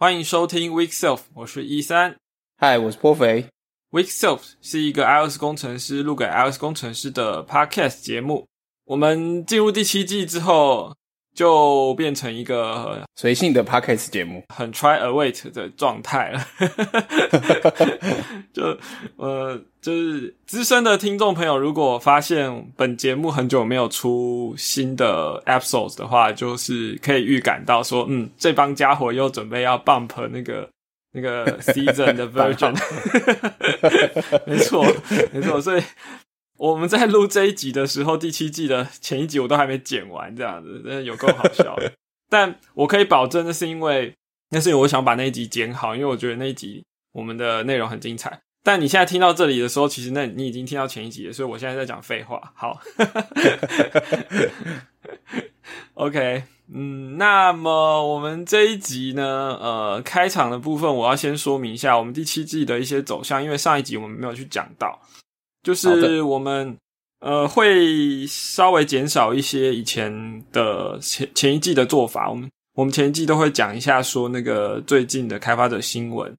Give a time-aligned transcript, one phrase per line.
[0.00, 2.16] 欢迎收听 Week Self，我是一三。
[2.56, 3.44] 嗨，我是颇肥。
[3.90, 8.46] Week Self 是一个 iOS 工程师录给 iOS 工程师的 Podcast 节目。
[8.86, 10.96] 我们进入第七季之后。
[11.34, 16.46] 就变成一个随性的 podcast 节目，很 try await 的状态了。
[18.52, 18.76] 就
[19.16, 30.68] 呃，就是资深的听众朋友，如果发现本节目很久没有出新的 episodes 的话，就是可以预感到说，嗯，这帮家伙又准备要 bump 那个
[31.12, 32.74] 那个 season 的 version。
[34.46, 34.84] 没错，
[35.32, 35.82] 没错，所以。
[36.60, 41.74] 我们在录这一集的时候，第七季的前一集我都还没剪完，这样子真的有够好笑。
[42.28, 44.14] 但我可以保证，那是因为
[44.50, 48.42] 那是因为我想把那一集剪好，因为我觉得那一集我们的内容很精彩。
[48.62, 52.52] 但你现在听到这里的时候，其实那你已经听到前一集了，所以我现在在讲废话。
[52.54, 52.78] 好，
[55.94, 56.42] OK，
[56.74, 65.00] 嗯，那么我们这一集呢，呃，开场的部分我要先说明一下我们第七季的一些走向，因为上一集我们没有去讲到。
[65.62, 66.76] 就是我们
[67.20, 76.34] 呃会稍微减少一些以前的前前一季的做法，我们我们前一季都会讲一下说那个最近的开发者新闻。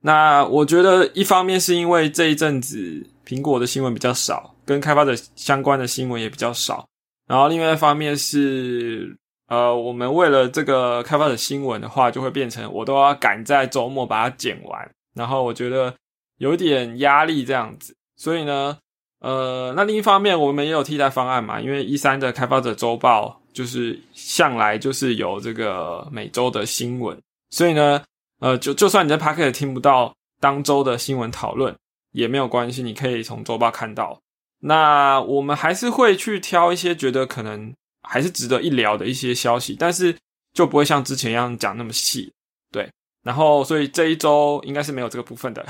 [0.00, 6.86] 那我觉得一方面是因为这一阵子苹果的新闻比较少，跟开发者相关的新闻也比较少，
[7.26, 9.16] 然后另外一方面是
[9.48, 15.94] 呃我们为了这个开发者新闻的话，就会变成我都要赶在周末把它剪完，然后我觉得
[16.38, 17.94] 有点压力这样子。
[18.18, 18.76] 所以呢，
[19.20, 21.60] 呃，那另一方面，我们也有替代方案嘛。
[21.60, 27.16] 因为一三的开发者周报就是向来就是有这个每周的新闻，
[27.50, 28.02] 所以呢，
[28.40, 31.74] 呃，就就算你在 p a r k e t 听不到当周的新闻讨论
[32.12, 34.18] 也没有关系，你可以从周报看到。
[34.60, 37.72] 那我们还是会去挑一些觉得可能
[38.02, 40.16] 还是值得一聊的一些消息，但是
[40.52, 42.32] 就不会像之前一样讲那么细，
[42.72, 42.90] 对。
[43.24, 45.64] 然后，所以这一周应该是没有这个部分的。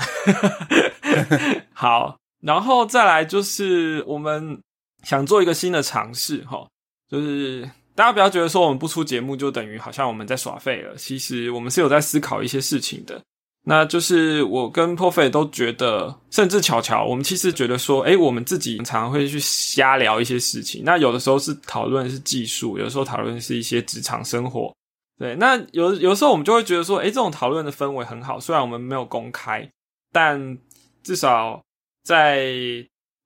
[1.73, 2.18] 好。
[2.41, 4.57] 然后再来就是我们
[5.03, 6.65] 想做一个新的尝试哈，
[7.09, 13.21] 就是大家不要觉得说我们不出节目就等于好像我们在耍废了，其实我们是有在思考一些事情的。
[13.65, 20.81] 那就是我跟 p o f e 都觉得，甚至巧巧，我们其实觉得说，诶，我们自己常常会去瞎聊一些事情。
[20.85, 24.73] 那有的时候是讨论是技术，有的时候讨论是一些职场生活。
[25.19, 29.69] 对，那有有时候我们就会觉得说，诶，这种讨论的氛围很好，虽然我们没有公开，
[30.13, 30.57] 但
[31.03, 31.61] 至少。
[32.09, 32.43] 在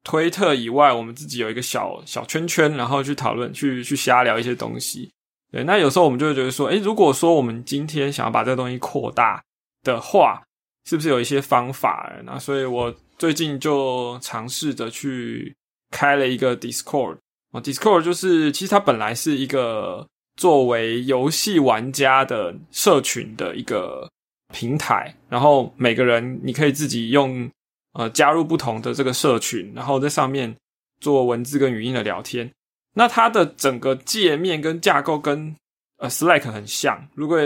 [0.04, 5.10] 推特以外，我们自己有一个小小圈圈，然后去讨论、去去瞎聊一些东西。
[5.50, 9.42] 对，那有时候我们就会觉得说，诶，如果说我们今天想要把这个东西扩大
[9.84, 10.44] 的话，
[10.84, 12.12] 是不是有一些方法？
[12.26, 15.56] 那所以我最近就尝试着去
[15.92, 17.16] 开了一个 Discord。
[17.54, 20.06] 哦，Discord 就是其实它本来是一个
[20.36, 24.10] 作为游戏玩家的社群的一个
[24.54, 27.50] 平台，然后每个人你可以自己用。
[27.94, 30.56] 呃，加入不同的这个社群，然后在上面
[31.00, 32.52] 做文字跟语音的聊天。
[32.96, 35.56] 那它的整个界面跟架构跟
[35.98, 37.08] 呃 Slack 很像。
[37.14, 37.40] 如果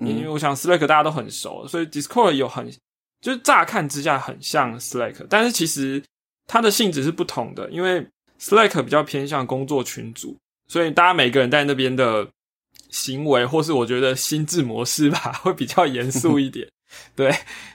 [0.00, 2.68] 因为我想 Slack 大家都很熟，所以 Discord 有很
[3.20, 6.02] 就是乍看之下很像 Slack，但是其实
[6.48, 7.70] 它的性质是不同的。
[7.70, 8.04] 因为
[8.40, 10.36] Slack 比较偏向工作群组，
[10.66, 12.26] 所以大家每个人在那边的
[12.90, 16.68] 行为或是我觉得心智模式吧， 会比较严肃一点。
[17.14, 17.32] 对，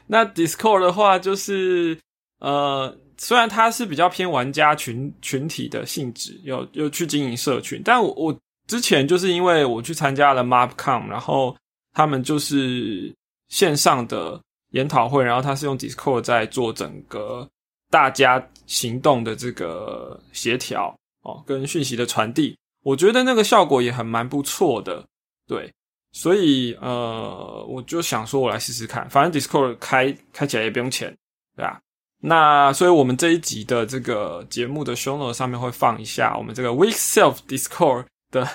[0.07, 1.97] 那 Discord 的话就是。
[2.39, 11.55] 呃，虽然它是比较偏玩家群群体的性质，有有去经营社群，但我我之前就是因为我去参加了 MapCom，然后
[11.93, 13.11] 他们就是
[13.49, 14.39] 线上的
[14.71, 17.47] 研讨会，然后他是用 Discord 在做整个
[17.89, 25.03] 大家行动的这个协调哦，跟讯息的传递，我觉得那个效果也很蛮不错的，
[25.47, 25.73] 对，
[26.11, 31.15] 所以呃，我就想说我来试试看，反正 Discord 开开起来也不用钱，
[31.55, 31.79] 对吧？
[32.19, 38.47] 那所以，我们这一集的这个节目的 show note 上面会放一下我们这个 Week Self Discord 的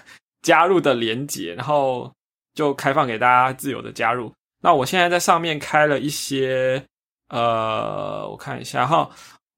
[0.42, 2.12] 加入的连接，然后
[2.54, 4.32] 就开放给大家自由的加入。
[4.60, 6.84] 那我现在在上面开了一些，
[7.28, 9.08] 呃，我看一下哈，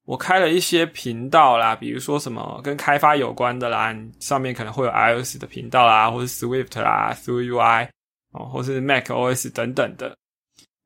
[0.05, 7.89] 我开了一些频道啦，比如说什么跟开发有关的啦，上面可能会有 iOS 的频道啦，或者 Swift 啦，Through UI
[8.33, 10.15] 哦，或是 Mac OS 等等的，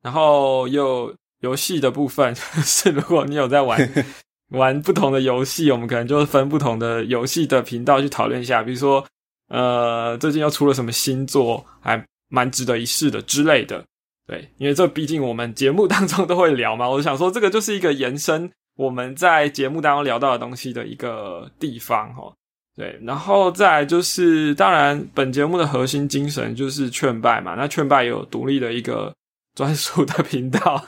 [0.00, 1.14] 然后又。
[1.40, 2.34] 游戏的部分
[2.64, 4.06] 是，如果你有在玩
[4.50, 8.62] 玩不同的游戏，我们可能就分不同的游戏的频道去讨论一下。
[8.62, 9.04] 比如说，
[9.48, 13.84] 呃，最近又出了什么新作，还蛮值得一试的之类的。
[14.26, 22.32] 对，因为这毕竟我们节目当中都会聊嘛，我想说这个就是一个延伸我们在节目当中聊到的东西的一个地方哈。
[22.76, 29.12] 对，然后再就是，当然本节目的核心精神就是劝败嘛，那劝败有独立的一个
[29.54, 30.84] 专属的频道。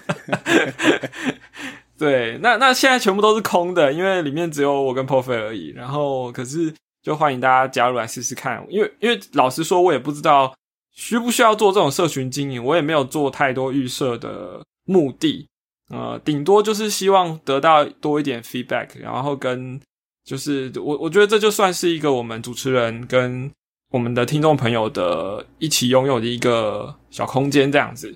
[1.98, 5.68] 对，那那现在全部都是空的，因为里面只有我跟 p o f e 而已。
[5.70, 10.52] 然后，可是就欢迎大家加入来试试看，因为因为老实说，我也不知道
[10.92, 15.46] 需不需要做这种社群经营，我也没有做太多预设的目的。
[15.90, 19.80] 呃，顶多就是希望得到多一点 feedback，然后跟
[20.24, 23.48] 就是我我觉得这就算是一个我们主持人跟
[23.90, 28.12] 我们的听众朋友的一起拥有的一个小空间这样子。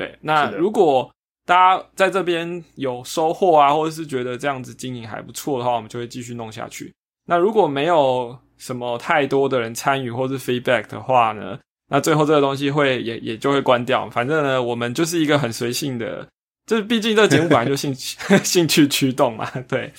[0.00, 1.14] 对，那如果
[1.44, 6.90] 大家在这边有收获啊，或者是觉得这样子经营还不错的话，我们就会继续弄下去。
[7.26, 11.58] 那如果没有什么太多的人参与或是 feedback 的话呢，
[11.90, 14.08] 那最后这个东西会也也就会关掉。
[14.08, 16.26] 反正呢，我们就是一个很随性的。
[16.66, 19.92] 就是毕竟这个节目本来就兴趣 兴趣驱动嘛，对。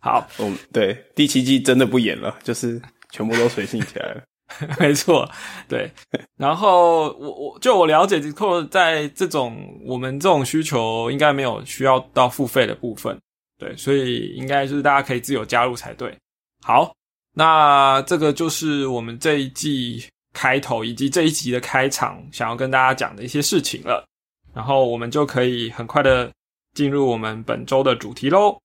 [0.00, 2.80] 好，嗯，对，第七季真的不演了，就是
[3.10, 4.22] 全部都随性起来了。
[4.78, 5.28] 没错，
[5.68, 5.90] 对。
[6.36, 13.18] 然后我我就我了解，或在这种我们这种需求，应该没有需要到付费的部分，
[13.58, 16.16] 对，所以应该就是大家可以自由加入才对。
[16.62, 16.94] 好，
[17.34, 24.04] 那这个就是我们这一季开头以及这一集的开场，想要跟大家讲的一些事情了。
[24.52, 26.30] 然后我们就可以很快的
[26.74, 28.58] 进入我们本周的主题喽。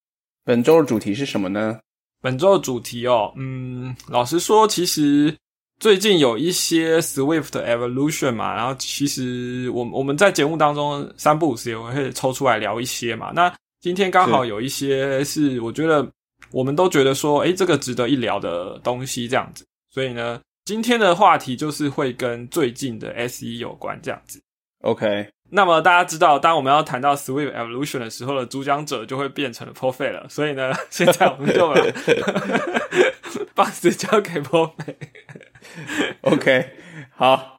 [0.44, 1.80] 本周的主题是什么呢？
[2.22, 5.36] 本周的主题哦，嗯，老实说，其实
[5.80, 13.32] 最近有一些 Swift Evolution 嘛，然后其实我我们在节目当中三不五时也会抽出来聊一些嘛。
[13.36, 16.10] 那今天刚好有一些是我觉得
[16.52, 19.66] 我们都觉得说，诶，这个值得一聊的东西这样子。
[19.92, 24.42] 所以呢，今天的话题就是会跟最近的 SE 有关这样子。
[24.82, 25.28] OK。
[25.52, 30.26] 那么大家知道，当我们要谈到 Swift Evolution 的时候的主讲者就会变成了 p r o f e 了。
[30.28, 31.76] 所以呢，现在我们就把
[33.66, 34.96] 把时交给 p r o f e
[36.22, 36.72] OK，
[37.12, 37.58] 好，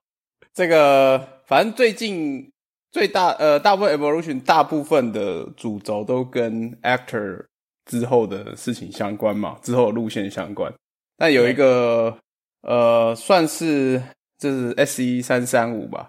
[0.55, 2.51] 这个反正最近
[2.93, 7.47] 最大呃大部分 Evolution 大部分的主轴都跟 Actor
[7.85, 10.73] 之后的事情相关嘛，之后的路线相关。
[11.17, 12.19] 但有一个
[12.63, 14.03] 呃，算是
[14.39, 16.09] 这是 S e 三三五吧。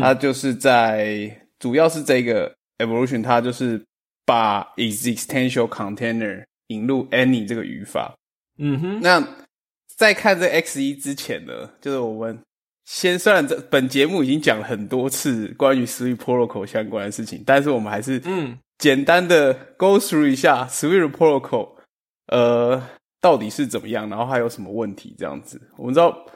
[0.00, 1.28] 它就是在
[1.58, 3.84] 主要是这个 evolution，它就是
[4.24, 8.14] 把 existential container 引入 any 这个语法。
[8.58, 9.20] 嗯哼，那
[10.02, 12.36] 在看这 X 一之前呢，就是我们
[12.84, 21.68] 先虽然这本节目已经讲了很多次关于 Swift Protocol 相关的事情，但是我们还是嗯简单的 go through 一下 Swift Protocol，
[22.26, 22.82] 呃，
[23.20, 25.60] 到底是怎么样，然后还有什么问题这样子。
[25.76, 26.26] 我们知道，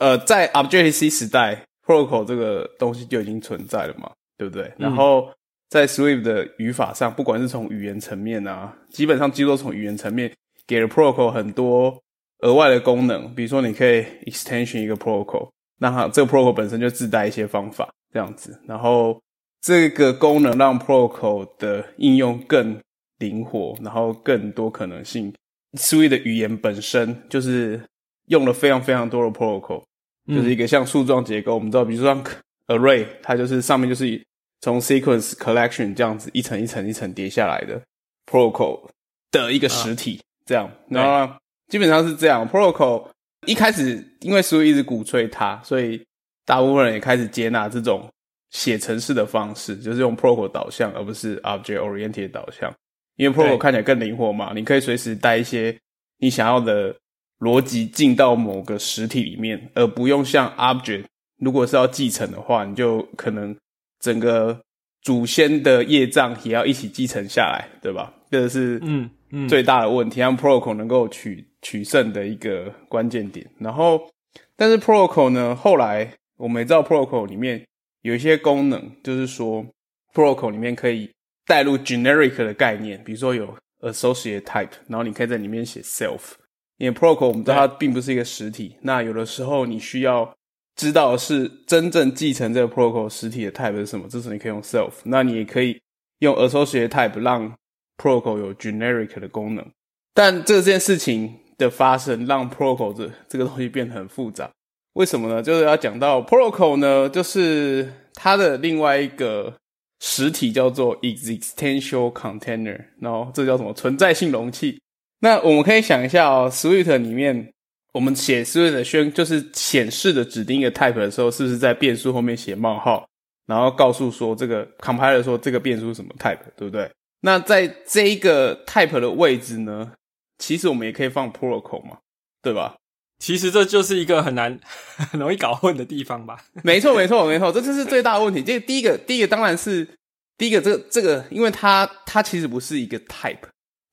[0.00, 1.64] 呃，在 Objective C 时代。
[1.86, 4.72] Protocol 这个东西就已经存在了嘛，对不对？
[4.78, 5.30] 然后
[5.68, 10.32] 在 Swift 的语法上，不管是从语言层面啊，基本上几乎都从语言层面
[10.66, 12.02] 给了 Protocol 很多
[12.44, 13.34] 额外的功能。
[13.34, 18.58] 比如说，你可以 extension 一个 Protocol，那它这个 Protocol 本身就自带一些方法这样子。
[18.66, 19.20] 然后
[19.60, 22.80] 这个功能让 Protocol 的应用更
[23.18, 25.34] 灵活，然后更多可能性。
[25.78, 27.82] Swift 的语言本身就是
[28.26, 29.82] 用了非常非常多的 Protocol。
[30.26, 32.24] 就是一个像树状结构，我们知道，比如说像
[32.68, 34.18] array，它就是上面就是
[34.62, 37.78] 从 sequence collection 这样子一层一层一层叠下来的
[38.24, 38.88] protocol
[39.30, 40.70] 的一个实体，这样。
[40.88, 41.34] 然后
[41.68, 43.08] 基本上是这样，protocol
[43.46, 46.02] 一开始因为 Swift 一直鼓吹它，所以
[46.44, 48.08] 大部分人也开始接纳这种
[48.50, 52.72] 写程式的方式，就是用 protocol 导向而不是 object oriented 导向，
[53.16, 55.78] 因为 protocol 看起来更灵活嘛，你可以随时带一些
[56.18, 56.94] 你想要的。
[57.40, 61.04] 逻辑进到某个实体里面，而不用像 object，
[61.38, 63.54] 如果是要继承的话，你就可能
[63.98, 64.58] 整个
[65.02, 68.14] 祖先的业障也要一起继承下来，对吧？
[68.30, 73.44] 这个是嗯嗯最大的问题，让 protocol 能够取取胜的一个关键点。
[73.58, 74.08] 然后，
[74.54, 77.66] 但是 protocol 呢，后来我们也知道 protocol 里面
[78.02, 79.66] 有一些功能，就是说
[80.12, 81.10] protocol 里面可以
[81.46, 86.34] 带入 generic 的概念，比如说有 associate type，然后你可以在里面写 self。
[86.76, 90.30] 因为 protocol 我们知道它并不是一个实体，那有的时候你需要
[90.74, 95.80] 知道的是真正继承这个 protocol 实体的 type 是什么，这时候你可以用 self，那你也可以
[96.18, 97.54] 用 associate type 让
[97.96, 99.64] protocol 有 generic 的功能。
[100.12, 104.50] 但这件事情的发生让 protocol 这这个东西变得很复杂，
[104.94, 105.42] 为什么呢？
[105.42, 109.54] 就是要讲到 protocol 呢，就是它的另外一个
[110.00, 114.80] 实体叫做 existential container，然后这叫什么存在性容器。
[115.20, 117.52] 那我们可以想一下哦，Swift 里面
[117.92, 123.06] 我们写 Swift 的宣就是显示的指定一个 type 的时候，是不是在变数后面写冒号，
[123.46, 126.90] 然后告诉说这个 compiler 说这个变数什么 type，对不对？
[127.20, 129.92] 那在这一个 type 的位置呢，
[130.38, 131.98] 其实我们也可以放 protocol 嘛，
[132.42, 132.76] 对吧？
[133.18, 134.58] 其实这就是一个很难、
[135.10, 136.44] 很容易搞混的地方吧？
[136.62, 138.42] 没错，没错，没错，这就是最大的问题。
[138.42, 139.88] 这第一个，第一个当然是
[140.36, 143.38] 第一个，这个这个，因为它它其实不是一个 type，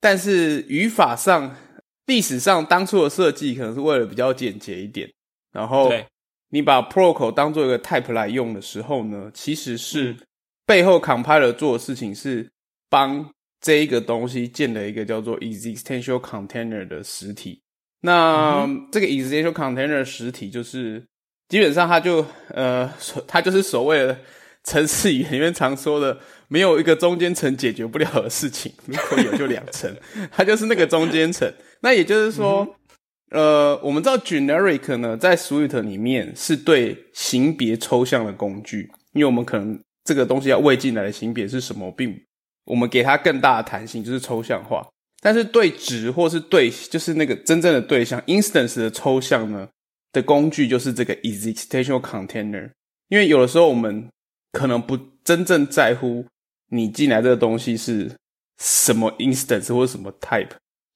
[0.00, 1.56] 但是语法上、
[2.06, 5.10] 历史上当初的设计可能是为了比较简洁一点。
[5.52, 5.90] 然后
[6.50, 10.16] 你把 protocol 当做一个 type 来用的时候呢，其实是
[10.66, 12.50] 背后 compiler 做的事情是
[12.90, 13.30] 帮
[13.62, 17.62] 这一个东西建了一个叫做 existential container 的实体。
[18.02, 21.02] 那这个 existential container 实体就是
[21.48, 22.92] 基本上它就呃，
[23.26, 24.18] 它就是所谓的
[24.64, 29.94] 城市语言里面常说的，没有一个中间层解决不了的事情，如果有就两层，
[30.32, 31.52] 它就是那个中间层。
[31.80, 32.76] 那也就是说，
[33.30, 42.20] 呃，我们知道 generic 呢，在 Swift 里面是对型别抽象的工具，因为我们可能这个东西要喂进来的型别是什么，并
[42.64, 44.86] 我们给它更大的弹性，就是抽象化。
[45.20, 49.68] 但是对值或是对，就是那个真正的对象 instance 的抽象呢
[50.12, 52.70] 的工具，就是这个 existential container。
[53.08, 54.08] 因为有的时候我们
[54.52, 56.24] 可能不真正在乎
[56.70, 58.10] 你进来这个东西是
[58.58, 60.50] 什么 instance 或者什么 type，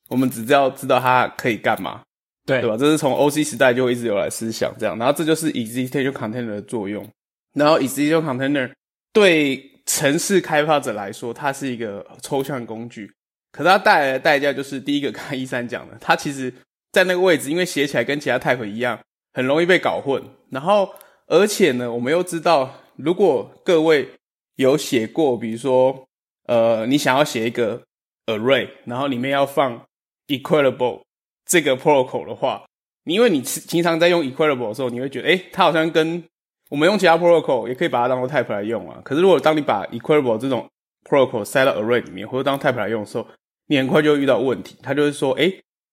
[0.08, 2.02] 我们只要知道它可以干嘛，
[2.44, 2.76] 对对吧？
[2.76, 7.06] 这是从 OC 时代就一直有来思想这样，然后这就是 existential container 的作用。
[7.54, 8.72] 然后 existential container
[9.12, 13.10] 对城市开发者来说，它是一个抽象工具。
[13.52, 16.52] 可是它带来的代价就是，第一个，刚一三讲的，它其实
[16.92, 19.00] 在那个位置，因为写起来跟其他 type 一样，
[19.32, 20.22] 很容易被搞混。
[20.50, 20.90] 然后，
[21.26, 24.08] 而且呢，我们又知道，如果各位
[24.56, 26.06] 有写过，比如说，
[26.46, 27.82] 呃，你想要写一个
[28.26, 29.86] array，然后里面要放
[30.28, 31.00] equalable
[31.46, 32.66] 这个 protocol 的话，
[33.04, 36.22] 你因为你经常在用 equalable 的时候，你会觉得，诶，它好像跟
[36.70, 39.00] 我们用其他 protocol 也可以把它当做 type 来用啊。
[39.04, 40.68] 可是如果当你把 equalable 这种
[41.04, 43.26] protocol 塞到 array 里面，或者当 type 来用的时候，
[43.68, 45.52] 你很快就会遇到问题，它就会说：“哎，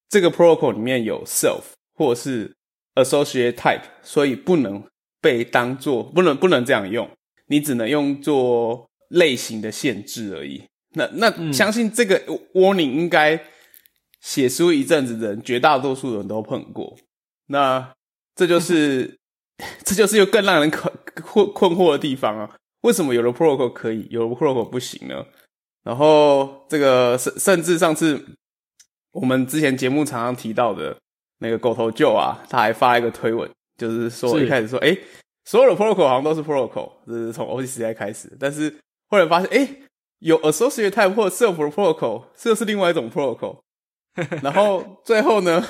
[0.10, 1.62] 这个 protocol 里面有 self
[1.96, 2.56] 或者是
[2.96, 4.84] associate type，所以不能
[5.22, 7.10] 被当做不能不能这样用，
[7.48, 10.64] 你只能用做类型的限制而已。”
[10.96, 12.20] 那那相信这个
[12.54, 13.44] warning 应该
[14.22, 16.96] 写书一阵子的人，绝大多数人都碰过。
[17.48, 17.94] 那
[18.36, 19.18] 这就是
[19.86, 20.92] 这就是又更让人困
[21.24, 22.50] 困困惑的地方啊！
[22.82, 25.26] 为什么有的 protocol 可以，有的 protocol 不行呢？
[25.84, 28.24] 然后这个甚甚至上次
[29.12, 30.96] 我们之前节目常常提到的
[31.40, 34.98] 那个狗头舅啊，他还发一个推文，就是说一开始说，哎，
[35.46, 38.74] 所有的 protocol 好像都是 protocol，就是从 OC 时代开始，但是
[39.10, 39.76] 后来发现，哎，
[40.20, 43.60] 有 associate type 或 self protocol，这是另外一种 protocol。
[44.44, 45.64] 然后最后呢，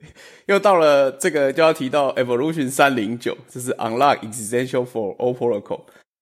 [0.46, 5.80] 又到了这个就要提到 evolution 三零九，这是 unlock existential for all protocol。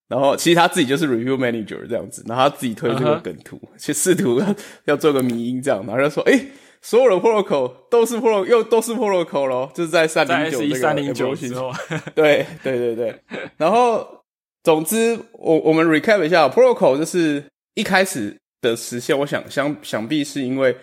[0.08, 4.54] 然后其实他自己就是 review manager 这样子，然后他自己推这个梗图，去试图要
[4.86, 6.46] 要做个迷音这样，然后就说：“哎，
[6.80, 11.70] 所有的 protocol 都是 Protocol，又都是 protocol 咯，就是在三零九这个三零九时候，
[12.14, 13.20] 对对对对。
[13.58, 14.24] 然后
[14.64, 17.44] 总之，我我们 recap 一下 protocol 就是
[17.74, 20.74] 一开始的实现，我想想想必是因为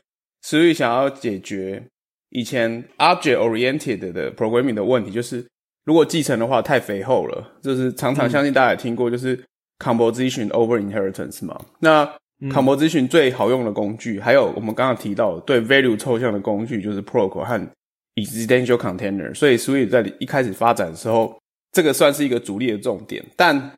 [0.46, 1.84] 所以想要解决
[2.30, 5.46] 以前 object oriented 的 programming 的问题，就是。
[5.86, 9.38] 如果继承的话太肥厚了，就是常常相信大家也听过，就是
[9.78, 11.56] composition over inheritance 嘛。
[11.78, 12.04] 那
[12.50, 17.70] composition 最好用的工具，还有我们刚刚提到对 value 抽象的工具，就是 protocol 和
[18.16, 19.32] existential container。
[19.36, 21.40] 所以，所以在一开始发展的时候，
[21.72, 23.24] 这个算是一个主力的重点。
[23.36, 23.74] 但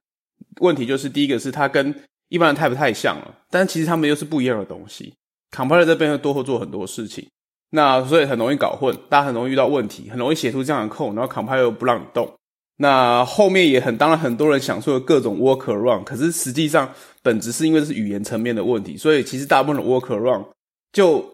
[0.62, 1.94] 问题就是，第一个是它跟
[2.30, 5.14] 一般的 type 太像了，但其实它们又是不一样的东西。
[5.52, 7.28] Compiler 这边会多会做很多事情。
[7.72, 12.34] 那所以很容易搞混，大家很容易遇到问题，很容易写出这样的 code，然后 compiler 又不让你动。
[12.78, 20.46] 那后面也很，当然很多人想出了各种 workaround，可是实际上本质是因为是语言层面的问题，所以其实大部分的 workaround
[20.94, 21.34] 就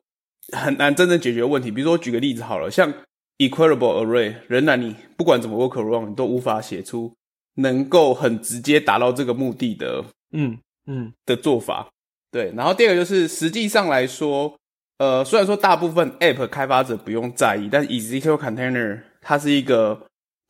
[0.57, 1.69] 很难真正解决问题。
[1.69, 2.91] 比如说我举个例子好了，像
[3.37, 7.13] equalable array，仍然你不管怎么 workaround，你都无法写出
[7.55, 11.89] 能够很直接达到这个目的的，嗯嗯的做法。
[12.33, 14.53] 对，然后第二个就是实际上来说。
[14.99, 19.99] 呃，虽然说大部分 App 开发者不用在意，但是 Executable Container 它是一个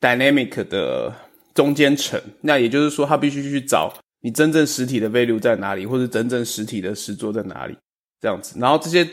[0.00, 1.12] dynamic 的
[1.54, 2.20] 中间层。
[2.42, 7.76] 那也就是说，它必须去找你真正实体的 value 在哪里，或者真正实体的实作在哪里，
[8.20, 8.56] 这样子。
[8.60, 9.08] 然后这些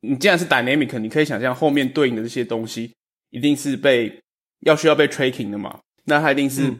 [0.00, 2.92] 你既然是 dynamic，你可以想象后面对应的这些东西
[3.30, 4.22] 一定是被
[4.60, 5.80] 要需要被 tracking 的嘛？
[6.04, 6.72] 那它一定是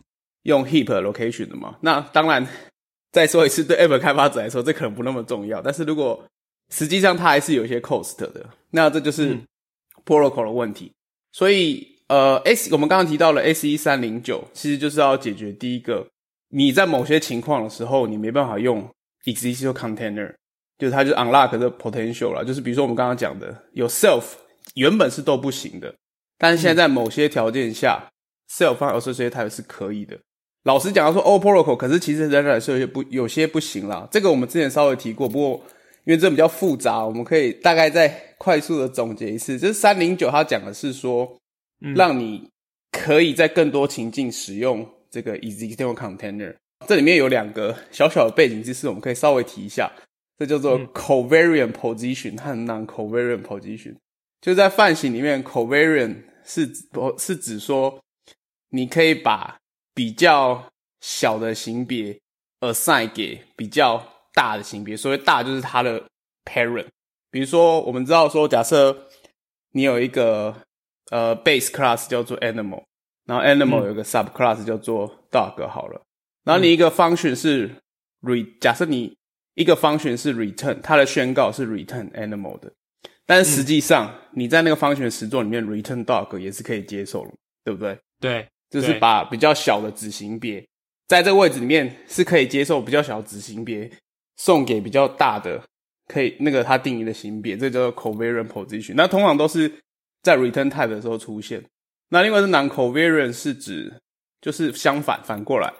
[0.42, 1.78] 用 heap location 的嘛？
[1.80, 2.46] 那当然，
[3.14, 5.62] 再说一次，对 App 开发者来说，这可能不那么重要。
[5.62, 6.24] 但是如果
[6.70, 9.38] 实际上它还是有一些 cost 的，那这就是
[10.04, 10.90] protocol 的问题。
[11.30, 16.04] 所以呃，S 我们刚刚提到了 S 一三零九，其实就是要解决第一个，
[16.48, 18.84] 你在某些情况的时候，你没办法用
[19.26, 20.34] existential container，
[20.76, 22.44] 就是它就 unlock 的 potential 了。
[22.44, 24.24] 就是比如说我们刚刚讲的，有 self
[24.74, 25.94] 原本是都不行的，
[26.36, 28.10] 但是现在在某些条件下
[28.50, 30.18] ，self 放 associated type 是可以的。
[30.64, 34.08] 老实讲，说 all protocol，可是其实仍然是有些不有些不行啦。
[34.10, 35.62] 这个我们之前稍微提过，不过
[36.04, 39.58] 因为这比较复杂，我们可以大概再快速的总结一次。
[39.58, 41.38] 就是三零九，它讲的是说，
[41.94, 42.48] 让你
[42.92, 46.54] 可以在更多情境使用这个 Existing container。
[46.86, 49.90] 这里面有两个小小的背景知识，我们可以稍微提一下。
[50.38, 53.94] 这叫做 covariant position 和 non-covariant position。
[54.40, 56.70] 就在泛型里面，covariant 是
[57.16, 58.00] 是指说
[58.70, 59.56] 你可以把
[59.94, 62.18] 比较小的型别
[62.60, 66.02] assign 给比较大的型别，所谓大就是它的
[66.44, 66.86] parent。
[67.30, 69.08] 比如说，我们知道说，假设
[69.72, 70.54] 你有一个
[71.10, 72.82] 呃 base class 叫做 animal，
[73.26, 76.02] 然后 animal 有一个 subclass 叫做 dog 好了，
[76.44, 77.70] 然后你一个 function 是
[78.22, 79.16] re，假设你
[79.54, 82.72] 一个 function 是 return，它的宣告是 return animal 的，
[83.26, 87.32] 但是实际上你在那个 function 实作里面 return dog 也是可以接受的，
[87.64, 87.98] 对不对？
[88.20, 88.48] 对。
[88.74, 90.66] 就是把比较小的子型别，
[91.06, 93.88] 在这个位置里面是可以接受比较小的子型别
[94.36, 95.62] 送给比较大的，
[96.08, 98.94] 可以那个它定义的型别，这叫做 covariant position。
[98.96, 99.72] 那通常都是
[100.22, 101.64] 在 return type 的时候出现。
[102.08, 103.94] 那另外是 non-covariant 是指
[104.40, 105.72] 就是相反反过来，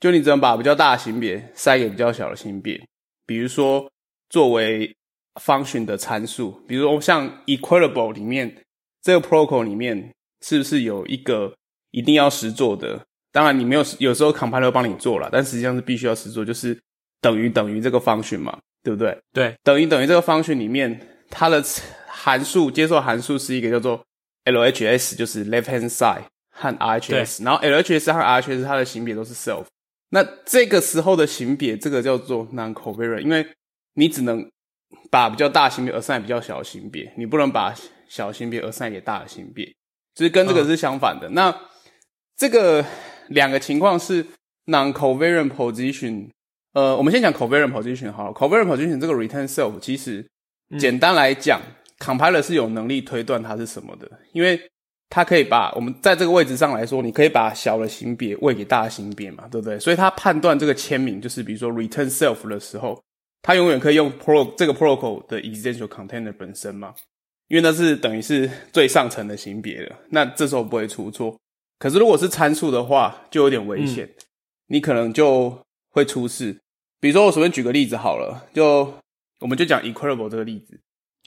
[0.00, 2.82] 就你只能把比较大的型别塞给比较小的型别，
[3.26, 3.86] 比如说
[4.30, 4.90] 作为
[5.34, 8.64] function 的参数，比如说像 equalable 里面
[9.02, 11.54] 这个 protocol 里面是不是有一个。
[11.90, 13.00] 一定要实做的，
[13.32, 16.78] 当然你没有，有时候 compiler 帮你做了，但实际上是必须要实做，就是
[17.20, 19.18] 等于等于这个 function 嘛，对不对？
[19.32, 21.62] 对，等于等于这个 function 里面，它的
[22.06, 24.04] 函数接受函数是一个叫做
[24.44, 29.64] LHS，就是 left hand side 和 RHS，然后 LHS 和 RHS 它的型别都是 self。
[30.10, 33.46] 那这个时候的型别，这个叫做 non-covariant，因为
[33.94, 34.50] 你只能
[35.08, 37.72] 把比较大型别 assign 比较小型别，你不能把
[38.08, 39.64] 小型别 assign 给大的型别，
[40.14, 41.28] 就是跟这个是相反的。
[41.28, 41.56] 那
[42.40, 42.82] 这个
[43.28, 44.24] 两个情况是
[44.64, 46.30] non-covariant position。
[46.72, 48.32] 呃，我们先讲 covariant position 好了。
[48.32, 50.26] covariant position 这个 return self 其实
[50.78, 51.60] 简单来讲
[51.98, 54.58] ，compiler 是有能力推断它是什么的，因为
[55.10, 59.78] 它可以把我们在这个位置上来说，你可以把小的型别喂给大的型别嘛，对不对？
[59.78, 62.98] 所以它判断这个签名，就是比如说 return self 的时候，
[63.42, 66.94] 它永远可以用 pro 这个 protocol 的 essential container 本身嘛，
[67.48, 71.36] 因为那是等于是最上层的型别了，那这时候不会出错。
[71.80, 74.14] 可是，如果是参数的话，就有点危险，
[74.66, 76.60] 你可能就会出事。
[77.00, 78.92] 比如说，我随便举个例子好了，就
[79.40, 80.78] 我们就讲 equable 这个例子。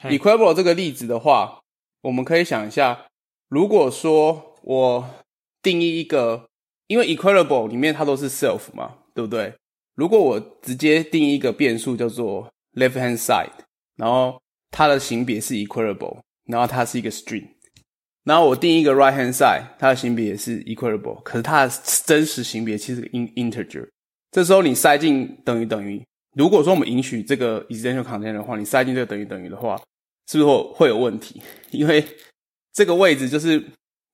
[0.04, 1.62] equable 这个例子的话，
[2.02, 3.08] 我们可以想一下，
[3.50, 5.10] 如果说我
[5.64, 6.48] 定义一个，
[6.86, 9.56] 因为 equable 里面它都是 self 嘛，对不对？
[9.96, 13.50] 如果我直接定义一个变数叫做 left hand side，
[13.96, 14.40] 然后
[14.70, 17.48] 它的型别是 equable，然后它是一个 string。
[18.24, 21.74] 然后我定一个 right hand side，它的型别也是 equalable，可是它的
[22.06, 23.86] 真实型别其实 in integer。
[24.32, 26.02] 这时候你塞进等于等于，
[26.36, 29.76] 如果说我们允许这个 essential container 的话，你塞进这个等于等于的话，
[30.32, 31.42] 是不是会会有问题？
[31.72, 32.02] 因为
[32.72, 33.62] 这个位置就是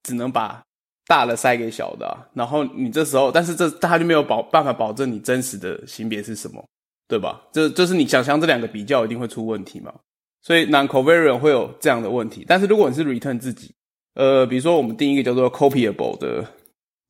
[0.01, 0.59] 只能把
[1.05, 6.65] 大的塞给小的，然后你这时候，但是这它就没有保办法保证你真实的型别是什么，
[7.07, 7.39] 对吧？
[7.51, 9.93] 这就是你想象这两个比较一定会出问题嘛。
[10.41, 12.43] 所以 non-covariant 会有这样的问题。
[12.47, 13.71] 但是如果你是 return 自己。
[14.19, 16.45] 呃，比如说我们定一个叫做 copyable 的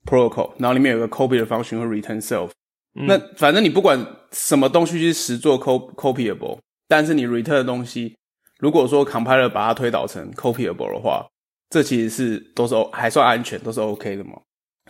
[0.05, 2.51] protocol，然后里面有个 copy 的 function 和 return self。
[2.93, 3.99] 那反正你不管
[4.31, 8.15] 什么东西去实做 cop copyable，但是你 return 的东西，
[8.59, 11.25] 如果说 compiler 把它推导成 copyable 的话，
[11.71, 14.39] 这其实是都是还算安全，都是 OK 的嘛。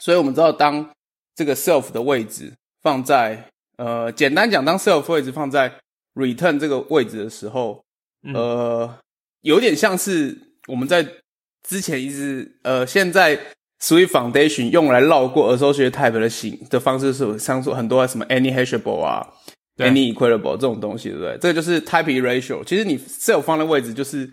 [0.01, 0.89] 所以我们知道，当
[1.35, 2.51] 这个 self 的位置
[2.81, 5.73] 放在呃，简单讲，当 self 位置放在
[6.15, 7.81] return 这个位置的时候，
[8.33, 8.93] 呃，
[9.41, 11.07] 有点像是我们在
[11.67, 13.37] 之前一直呃，现在
[13.81, 19.25] Swift Foundation 用来绕过 Associated Type 的形的方式是，像说很多什么 Any Hashable 啊
[19.77, 21.37] ，Any Equalable 这种东西，对不对？
[21.39, 22.63] 这个就是 Type Erasure。
[22.65, 24.29] 其实你 Self 放的位置就是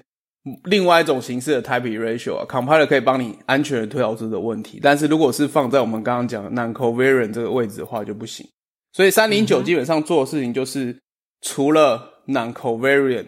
[0.64, 2.46] 另外一种形式的 Type Erasure 啊。
[2.48, 8.44] Compiler 可以帮你安全的推导出的问题，但是如果是放在我们刚刚讲的 Non-Covariant 这个位置的话就不行。
[8.92, 10.98] 所以三零九基本上做的事情就是，
[11.42, 13.26] 除了 Non-Covariant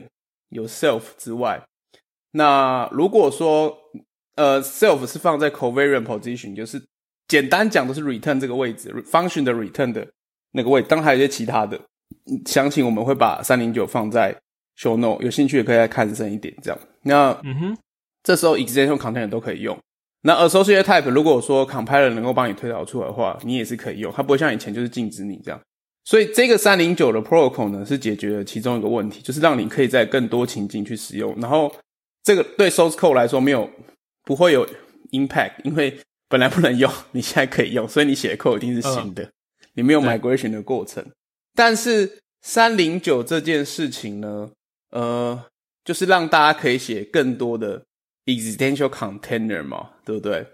[0.48, 1.62] 有 Self 之外。
[2.32, 3.74] 那如果说
[4.38, 6.80] 呃，self 是放在 covariant position，就是
[7.26, 10.06] 简单讲都是 return 这个位置，function 的 return 的
[10.52, 11.78] 那个位，当然还有一些其他的，
[12.46, 14.32] 详情我们会把三零九放在
[14.78, 16.78] show note，有兴趣也可以再看深一点这样。
[17.02, 17.76] 那嗯哼，
[18.22, 19.76] 这时候 extension container 都可以用。
[20.22, 25.60] 那 associated type 如果说 compiler 能够帮你推导出来的话，你也是可以用，它不会像以前就是禁止你这样。
[26.04, 31.74] 所以这个三零九的 protocol 呢，是解决了其中一个问题，就是让你可以在更多情境去使用，然后。
[32.24, 33.70] 这个对 source code 来说没有
[34.28, 34.68] 不会有
[35.12, 39.26] impact，因为本来不能用，你现在可以用，所以你写的 code 一定是新的，
[39.72, 41.02] 你没有 migration 的过程。
[41.54, 44.50] 但是三零九这件事情呢，
[44.90, 45.46] 呃，
[45.82, 47.82] 就是让大家可以写更多的
[48.26, 50.46] existential container 嘛，对不对？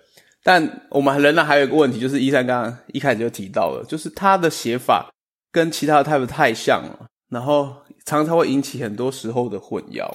[0.44, 5.10] 但我们仍然还有一个问题，就是一三刚刚一开始就提到了，就是它的写法
[5.50, 7.74] 跟其他的 type 太像了，然后
[8.06, 10.08] 常常会引起很多时候的混淆。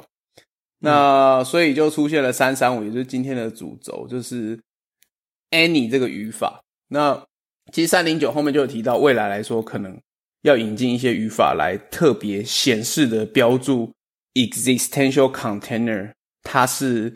[0.81, 4.57] 那所以就出现了三三五，也就是今天的主轴，就是
[5.51, 6.61] any 这个语法。
[6.87, 7.21] 那
[7.73, 9.99] 其实三零九后面就有提到，未来来说可能
[10.43, 13.91] 要引进一些语法来特别显示的标注
[14.35, 16.13] existential container，
[16.43, 17.13] 它是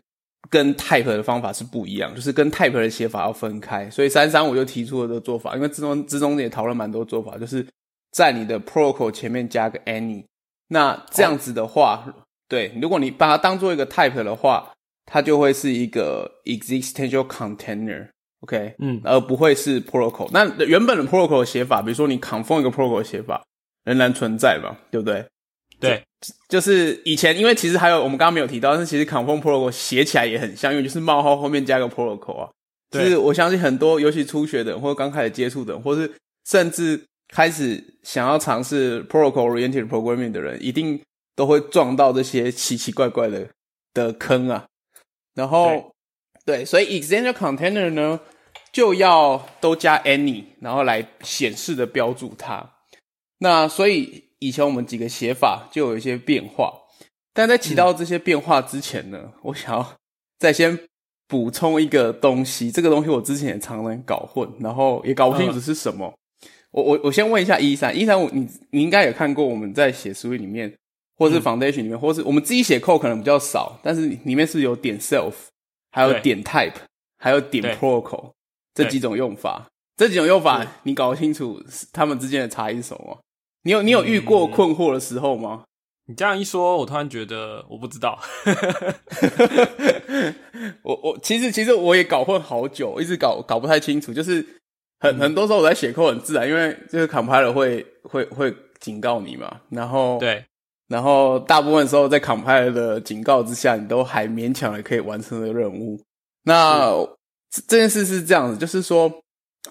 [0.49, 3.89] 跟 type 的方法是不一样，就是跟 type 的写法要分开。
[3.89, 7.65] 所以三三五就提出了这个做法，因为之中之中也讨论蛮多做法，就是
[8.11, 10.25] 在你的 protocol 前面加个 any，
[10.67, 12.13] 那这样子的话。
[12.53, 14.71] 对，如果你把它当做一个 type 的话，
[15.07, 20.29] 它就会是一个 existential container，OK，嗯，而不会是 protocol。
[20.31, 23.43] 那原本的 protocol 的写法，比如说你 confirm 一个 protocol 的写法，
[23.85, 25.25] 仍然存在嘛，对不对？
[25.79, 25.99] 对，
[26.47, 32.49] 就是以前，因为其实还有我们刚刚没有提到，但是其实 confirm protocol 写起来也很像，因为就是冒号后面加个 protocol 啊。
[32.91, 36.11] 就是我相信很多，尤其初学的或者刚开始接触的，或是
[36.47, 41.01] 甚至开始想要尝试 protocol oriented programming 的人，一定。
[41.35, 43.49] 都会撞到这些奇奇怪怪的
[43.93, 44.65] 的坑啊，
[45.33, 45.93] 然后
[46.45, 48.19] 对，所以 external container 呢
[48.71, 52.71] 就要都加 any，然后来显示的标注它。
[53.39, 56.71] 那所以以前我们几个写法就有一些变化，
[57.33, 59.95] 但在提到这些变化之前呢，我想要
[60.37, 60.77] 再先
[61.27, 62.69] 补充一个东西。
[62.71, 66.13] 这个东西我之前也常常搞混，然后也搞不清楚是什么。
[66.71, 70.71] 我我我先问一下一三一三，我你你应该有看过我们在写书里面。
[71.15, 75.33] 或是 foundation 里面，或是我们自己写 code 可能比较少，但是里面是有点 self，
[75.91, 76.73] 还有点 type，
[77.17, 78.31] 还有点 protocol
[78.73, 79.67] 这几种用法。
[79.95, 83.19] 这几种用法你搞清楚他们之间的差异是什么？
[83.61, 85.65] 你有你有遇过困惑的时候吗？
[86.07, 88.19] 你这样一说，我突然觉得我不知道。
[90.81, 94.11] 我我其实其实我也搞混好久，一直搞搞不太清楚。
[94.11, 94.43] 就是
[94.99, 100.43] 很很多时候我在写 code 很自然，因为就是 compiler 会会会警告你嘛，然后对。
[100.93, 105.99] 然后大部分时候在 compiler 的警告之下，你都还勉强的可以完成的任务。
[106.43, 106.91] 那
[107.67, 109.11] 这件事是这样子，就是说，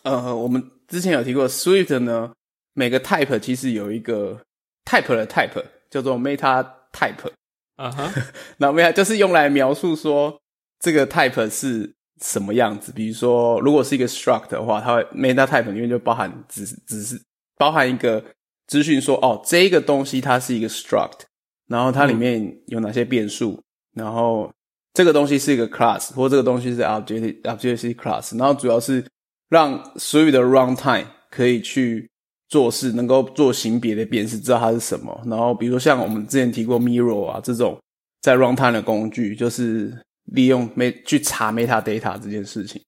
[0.03, 2.33] 呃，我们之前有提过，Swift 呢，
[2.75, 4.37] 每个 type 其实有一个
[4.85, 7.31] type 的 type 叫做 meta type。
[7.77, 8.13] 啊哈，
[8.59, 10.37] 那 meta 就是用来描述说
[10.81, 12.91] 这个 type 是什么样子。
[12.91, 17.23] 比如说，如果是一个 struct 的话，它会 meta type 里面就包含只只是
[17.57, 18.21] 包含一个。
[18.73, 21.19] 资讯说哦，这个东西它是一个 struct，
[21.69, 23.61] 然后它里面有哪些变数，
[23.93, 24.51] 然后
[24.95, 29.05] 这个东西是一个 class，或这个东西是 object object class，然后主要是
[29.51, 32.11] 让所有的 runtime 可以去
[32.49, 35.21] 做事，能够做型别的辨识，知道它是什么。
[35.27, 37.79] 然后比如说像我们之前提过 mirror 啊这种
[38.23, 39.95] 在 runtime 的工具，就是
[40.33, 42.81] 利用 met 去查 meta data 这件事情。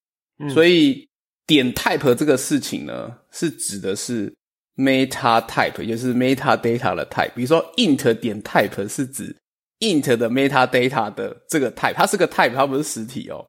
[0.51, 1.07] 所以
[1.45, 4.33] 点 type 这个事情呢，是指的是。
[4.75, 9.33] Meta type 就是 meta data 的 type，比如说 int 点 type 是指
[9.79, 13.47] int 的 meta data 的这个 type，它是个 type，它不是实体哦。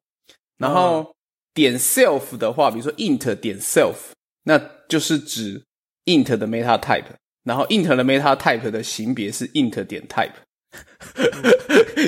[0.56, 1.12] 然后
[1.52, 4.12] 点 self 的话，比如说 int 点 self，
[4.44, 4.56] 那
[4.88, 5.64] 就是指
[6.04, 7.16] int 的 meta type。
[7.42, 10.30] 然后 int 的 meta type 的型别是 int 点 type，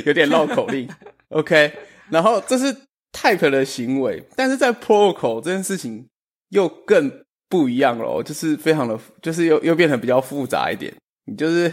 [0.05, 0.89] 有点绕口令。
[1.31, 1.73] OK，
[2.11, 2.73] 然后这是
[3.13, 6.09] type 的行为，但是在 protocol 这件事情
[6.51, 7.25] 又更。
[7.49, 10.95] 不一样咯，就是非常的，就是又又变成比较复杂一点。
[11.25, 11.73] 你就是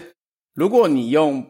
[0.53, 1.45] 如果你用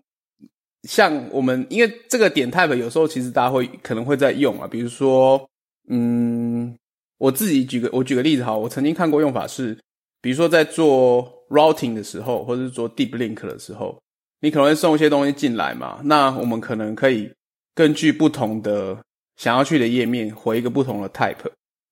[0.83, 5.47] 像我们，因为这个点 type 有时候其实大家会可能会在用啊，比如说，
[5.89, 6.75] 嗯，
[7.19, 9.77] 我自己举个我举个例子哈，我曾经看过用法是，
[10.21, 13.99] 比如说在做 routing 的时候，或者是做 deep link 的时候，
[14.41, 17.31] 你可能会送一些东西进来嘛，那我们可能可以
[17.75, 18.97] 根据不同的
[19.37, 21.35] 想要去的页面回一个不同的 type，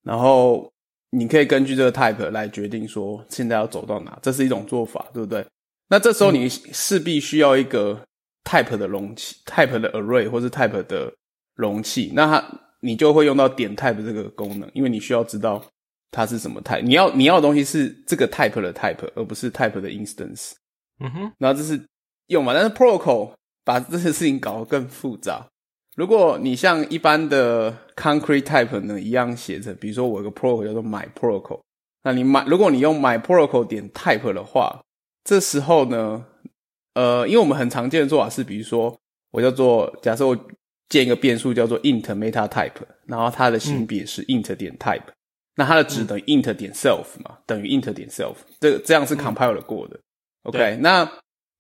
[0.03, 0.72] 然后。
[1.15, 5.45] 你可以根据这个 type 来决定说现在要走到哪，这是一种做法，对不对？
[5.89, 8.03] 那这时候你势必需要一个
[8.43, 11.13] type 的容器，type 的 array 或是 type 的
[11.55, 12.43] 容器，那它
[12.79, 15.63] 你就会用到点 type 这个功能，因为你需要知道
[16.09, 20.53] 它是什么 type，你要你要的东西是这个 type 的 type，而不是 type 的 instance。
[20.99, 21.79] 嗯哼，然后这是
[22.27, 25.47] 用嘛，但是 protocol 把这些事情搞得更复杂。
[25.95, 31.61] 如果你像一般的 concrete type 呢一样写着，比如说我有个 protocol 叫做 my protocol，
[32.03, 34.81] 那你买，如果你用 my protocol 点 type 的话，
[35.23, 36.25] 这时候呢，
[36.95, 38.97] 呃，因为我们很常见的做法是，比如说
[39.31, 40.35] 我叫做假设我
[40.89, 42.71] 建一个变数叫做 int meta type，
[43.05, 45.03] 然后它的性别是 int 点 type，
[45.55, 49.99] 那它的值等于 int 点 self 嘛，等于 int 点 self，这这样是 compile 过的。
[50.43, 51.09] OK，那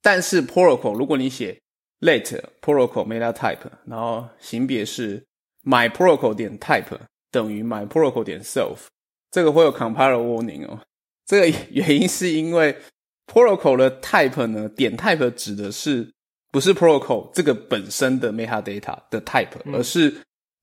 [0.01, 1.57] 但是 protocol 如果你写
[2.03, 2.21] let
[2.61, 5.23] protocol meta type，然后型别是
[5.63, 6.97] my protocol 点 type
[7.31, 8.87] 等于 my protocol 点 self，
[9.31, 10.79] 这个会有 compile warning 哦。
[11.25, 12.75] 这个原因是因为
[13.25, 16.11] protocol 的 type 呢，点 type 指的是
[16.51, 20.13] 不是 protocol 这个本身的 metadata 的 type，而是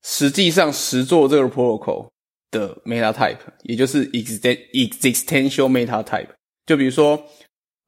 [0.03, 2.09] 实际上实做这个 protocol
[2.51, 6.29] 的 meta type，也就是 exist existential meta type。
[6.67, 7.21] 就比如说，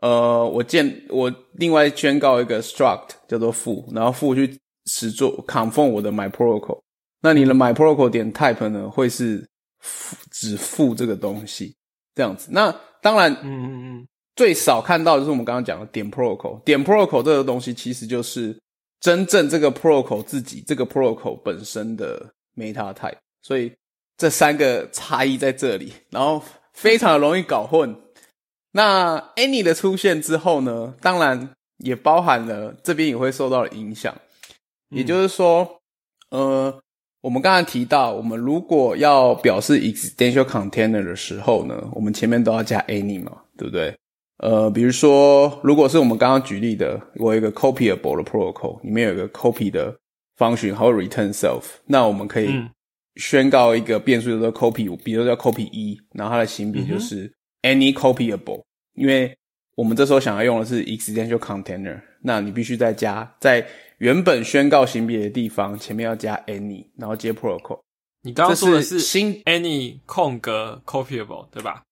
[0.03, 6.81] 呃，我建我另外宣告一个 struct 叫做负，然后负去实做 confirm 我的 my protocol，
[7.21, 9.47] 那你的 my protocol 点 type 呢，会是
[9.79, 11.73] 负只负这个东西。
[12.13, 12.69] 这样子，那
[13.01, 18.55] 当然，嗯嗯嗯，最少看到就是我们刚刚讲的点 protocol，点 protocol 这个东西其实就是
[18.99, 23.71] 真正这个 protocol 自己这个 protocol 本身的 meta type，所以
[24.17, 28.02] 这三个差异在这里，然后非常的容易搞混。
[28.73, 34.13] 那 any 的出现之后呢，当然也包含了这边也会受到影响，
[34.89, 35.79] 也就是说，
[36.29, 36.79] 呃。
[37.23, 43.95] 我们刚才提到，我们如果要表示 existential container 的时候呢，我们前面都要加 any 嘛，对不对？
[44.39, 49.97] 呃，比如说，如果是我们刚刚举例的，我有一个 copyable 的 protocol，里面有一个 copy 的
[50.37, 52.49] function，还有 return self，那我们可以
[53.15, 57.33] 宣告一个变数叫做 copy，比如叫 copy 一，然后它的型别就是
[57.63, 58.61] any copyable，
[58.93, 59.35] 因为
[59.75, 63.67] 我们这时候想要用的是 existential container，那你必须再加在。
[63.99, 67.79] 原本宣告型别的地方前面要加 any，然后接 protocol。
[68.23, 71.83] 你刚刚说的是新 any 空格 copyable 对吧？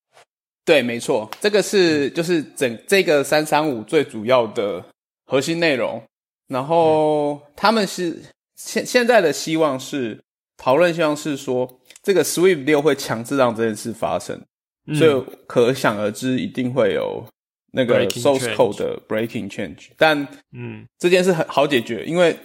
[0.65, 4.83] 对，没错，这个是就是整这个三三五最主要的
[5.25, 6.03] 核心内容。
[6.47, 8.21] 然后他们是
[8.55, 10.21] 现现在的希望是
[10.57, 14.41] 讨论，希望是说这个 Swift 六会强制让这件事发生，
[14.93, 17.25] 所以可想而知一定会有。
[17.73, 22.35] 那个 source code 的 breaking change，但嗯，这件事很好解决，因为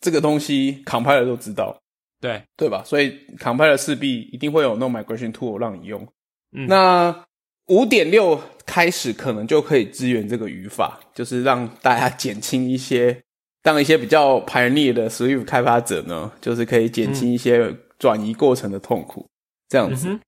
[0.00, 1.76] 这个东西 compiler 都知道，
[2.20, 2.84] 对对吧？
[2.86, 6.06] 所以 compiler 势必一定会有 no migration tool 让你用。
[6.50, 7.24] 那
[7.66, 13.20] 五点六开始可能就可以支援这个语法，就是让大家减轻一些，
[13.64, 19.26] 当一些比较 pioneer 的 Swift 开发者呢，就是可以减轻一些转移过程的痛苦，
[19.68, 20.20] 这样子。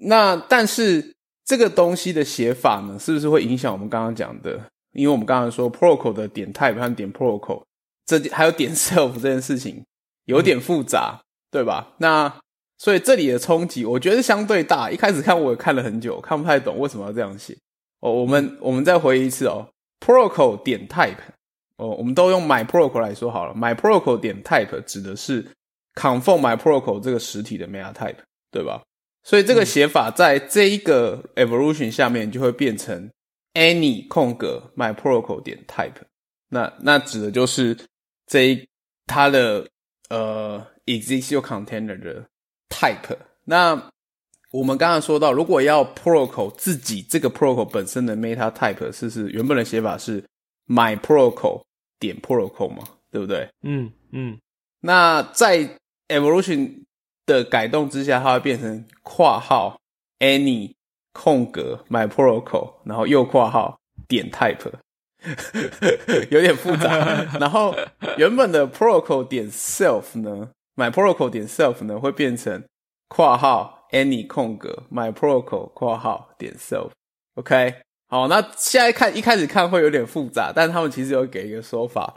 [0.00, 1.12] 那但是。
[1.42, 4.52] 这个东西的写法呢，是不是会影响我们刚刚讲的？
[4.92, 7.64] 因为我们刚刚说 protocol 的点 type 和点 protocol，
[8.06, 9.84] 这还有点 self 这件事情
[10.26, 11.94] 有点复杂，对吧？
[11.98, 12.32] 那
[12.78, 14.92] 所以这里的冲击，我觉得相对大。
[14.92, 17.56] 一开始看我也看了很久，看不太懂为什么要这样写。
[17.98, 19.66] 哦，我们我们再回一次哦
[19.98, 21.16] ，protocol 点 type，
[21.78, 23.52] 哦，我们都用 my protocol 来说好了。
[23.56, 25.42] my protocol 点 type 指的是
[25.96, 28.18] confirm my protocol 这个实体的 meta type，
[28.52, 28.80] 对吧？
[29.22, 33.10] 所以这个写法在这一个 evolution 下面就会变成
[33.54, 36.02] any 空格 my protocol 点 type，
[36.48, 37.76] 那那指的就是
[38.26, 38.68] 这一
[39.06, 39.68] 它的
[40.08, 42.26] 呃 existential container 的
[42.68, 43.16] type。
[43.44, 43.90] 那
[44.52, 50.24] 我们刚刚说到，如果要 protocol 自己这个 protocol 本身的 meta type 是是原本的写法是
[50.66, 51.62] my protocol
[51.98, 53.48] 点 protocol 嘛，对不对？
[53.62, 54.38] 嗯嗯。
[54.80, 55.78] 那在
[56.08, 56.84] evolution
[57.30, 59.78] 的改动之下，它会变成括号
[60.18, 60.74] any
[61.12, 64.70] 空格 my protocol，然后右括号点 type，
[66.30, 67.24] 有点复杂。
[67.40, 67.74] 然后
[68.16, 72.64] 原本的 protocol 点 self 呢，my protocol 点 self 呢会变成
[73.08, 76.90] 括号 any 空格 my protocol 括号点 self。
[77.34, 77.74] OK，
[78.08, 82.14] 好，那现在看一开始看会有点复杂，但他们其实有给一个说法，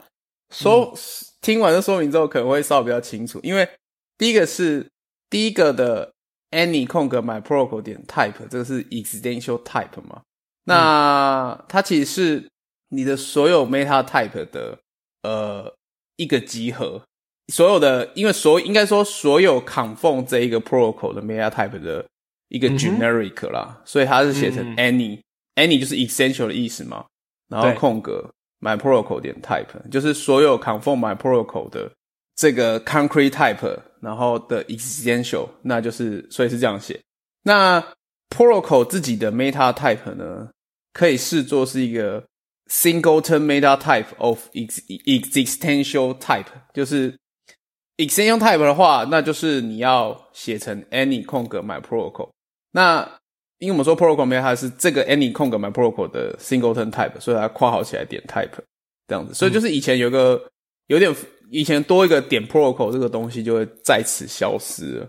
[0.50, 0.94] 说
[1.40, 3.68] 听完这说明之后可能会稍微比较清楚，因为
[4.16, 4.93] 第一个是。
[5.30, 6.12] 第一个的
[6.50, 10.22] any 空格 my protocol 点 type 这个是 existential type 嘛？
[10.64, 12.48] 那它其实是
[12.90, 14.78] 你的所有 meta type 的
[15.22, 15.74] 呃
[16.16, 17.02] 一个集合，
[17.52, 22.06] 所有的因为所应该说所有 confirm 这一个 protocol 的 meta type 的
[22.48, 25.20] 一个 generic 啦，所以它是写成 any
[25.56, 27.04] any 就是 essential 的意思嘛，
[27.48, 31.90] 然后空格 my protocol 点 type 就是所有 confirm my protocol 的
[32.36, 33.80] 这个 concrete type。
[34.04, 37.00] 然后的 existential，那就是所以是这样写。
[37.42, 37.82] 那
[38.28, 40.50] protocol 自己的 meta type 呢，
[40.92, 42.22] 可以视作是一个
[42.70, 46.46] singleton meta type of existential type。
[46.72, 47.16] 就是
[47.96, 52.30] existential type 的话，那就是你要写成 any 空格 my protocol。
[52.72, 53.08] 那
[53.58, 58.50] 因为我们说 protocol meta 是这个 any 空格 my protocol 的 singleton type，所以它括号起来点 type
[59.06, 59.32] 这样子。
[59.32, 60.50] 所以就是以前有个
[60.88, 61.14] 有点
[61.50, 65.08] 以前多一个点 protocol 这个东西就会在此消失了，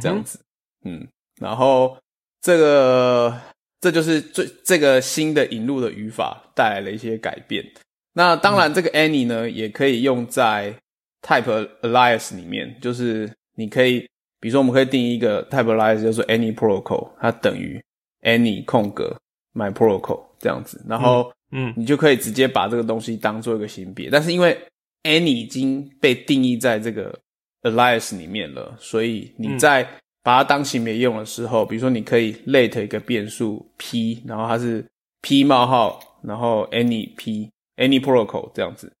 [0.00, 0.38] 这样子，
[0.84, 1.06] 嗯，
[1.40, 1.96] 然后
[2.40, 3.40] 这个
[3.80, 7.64] 这就是最这个新的引入的语法带来了一些改变。
[8.12, 10.74] 那当然，这个 any 呢也可以用在
[11.22, 14.00] type alias 里面，就是你可以，
[14.40, 17.80] 比如说我们可以定义一个 type alias，就是 any protocol，它等于
[18.22, 19.16] any 空格
[19.54, 24.58] my protocol 这样子，然后嗯，你就可以直接把这个东西当做一个型别，但是因为
[25.02, 27.18] any 已经被定义在这个
[27.62, 29.82] alias 里面了，所以你在
[30.22, 34.84] 把它当行别用的时候，比如说你可以 let 一个变数 p，然后它是
[35.22, 38.92] p 冒号，然后 any p any protocol 这样子，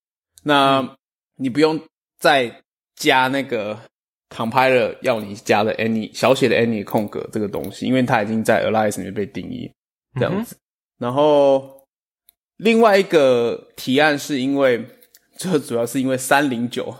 [0.44, 0.96] 那
[1.36, 1.80] 你不用
[2.18, 2.62] 再
[2.96, 3.78] 加那个
[4.30, 9.70] compiler 要你加的 any 小写的 any 空格这个东西，因为它已经在 alias 里面被定义
[10.14, 10.56] 这样子，
[10.98, 11.76] 然后。
[12.60, 14.84] 另外一个提案是因为，
[15.38, 16.92] 这主要是因为三零九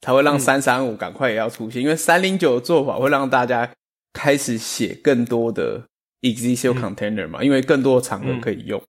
[0.00, 3.70] 才会让三三五赶快也要出现，因为三零九的做法会让大家
[4.14, 5.82] 开始写更多的
[6.22, 8.82] executable container 嘛，因为更多的场合可以用。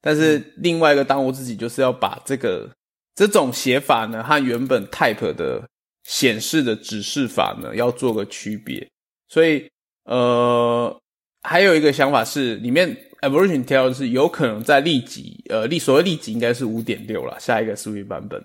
[0.00, 2.70] 但是另外一个当务之急就是要把这个
[3.16, 5.68] 这种写法呢和原本 type 的
[6.04, 8.88] 显示的指示法呢要做个区别，
[9.28, 9.68] 所以
[10.04, 10.96] 呃
[11.42, 12.96] 还有一个想法是里面。
[13.20, 18.40] Evolution tell 是有可能在立即，呃，立所谓立即应该是五点六了，下一个 Swift 版本，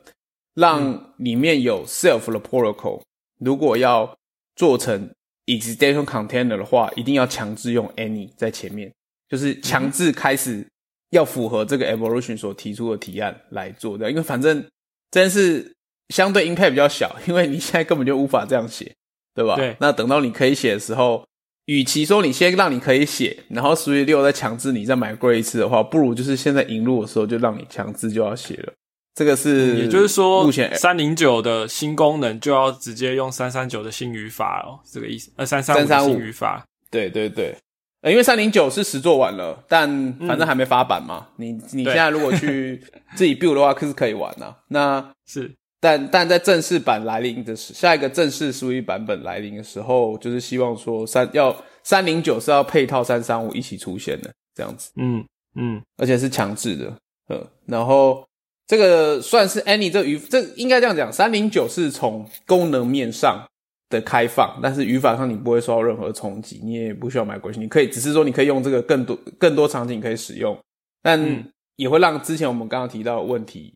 [0.55, 3.01] 让里面有 self 的 protocol，
[3.39, 4.17] 如果要
[4.55, 5.09] 做成
[5.45, 8.91] extension container 的话，一定要强制用 any 在前面，
[9.29, 10.65] 就是强制开始
[11.11, 14.65] 要符合这个 Evolution 所提出的提案来做的，因为反正
[15.11, 15.71] 真是
[16.09, 18.91] 相对 impact 比较小，因为你现在根本就无法这样写，
[19.35, 19.55] 对吧？
[19.55, 19.77] 对。
[19.79, 21.23] 那等到你可以写的时候。
[21.65, 28.73] 与其说你先让你可以写，然后 Swift 六再强制你再买贵一次的话，不如就是现在引入的时候就让你强制就要写了。
[29.15, 35.31] 这个是，也就是说，目前三零九的新功能就要直接用三三九的新语法哦，这个意思。
[35.35, 37.55] 呃，三三五新语法，对对对。
[38.01, 39.87] 呃，因为三零九是实做完了，但
[40.27, 41.27] 反正还没发版嘛。
[41.37, 42.81] 你你现在如果去
[43.15, 44.55] 自己 build 的话，可是可以玩呐。
[44.67, 45.53] 那是。
[45.83, 55.21] 但但在正式版来临的时，下一个正式书 t 版本来临的时候，就是希望说三要三零九是要配套三三五一起出现的这样子，嗯
[55.55, 58.25] 嗯，而且是强制的，呃，然后
[58.65, 63.45] 这个算是 any 这语这应该这样讲，三零九是从功能面上
[63.89, 70.57] 的开放，但是语法上你不会受到任何冲击，你也不需要买过去，你可以只是说你可以用这个更多更多场景可以使用，
[71.01, 73.73] 但也会让之前我们刚刚提到的问题。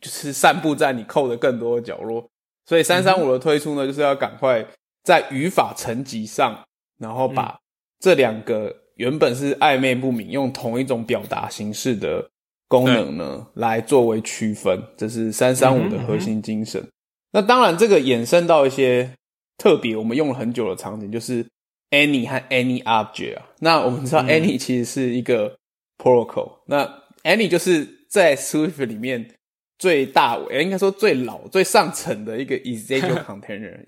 [0.00, 2.28] 就是散布在你扣的更多的角落，
[2.66, 4.66] 所以三三五的推出呢，就是要赶快
[5.04, 6.64] 在语法层级上，
[6.98, 7.56] 然后把
[8.00, 12.28] 这两个原本是暧昧不明、用同一种表达形式的
[12.66, 16.84] 功能呢，来作为区分，这是三三五的核心精神。
[17.30, 19.08] 那当然，这个衍生到一些
[19.56, 21.46] 特别我们用了很久的场景，就是
[21.90, 23.46] any 和 any object 啊。
[23.60, 25.56] 那我们知道 any 其实是一个
[25.96, 26.84] protocol，那
[27.22, 29.34] any 就是在 Swift 里面。
[29.78, 33.80] 最大，应该说最老、最上层的一个 executable container，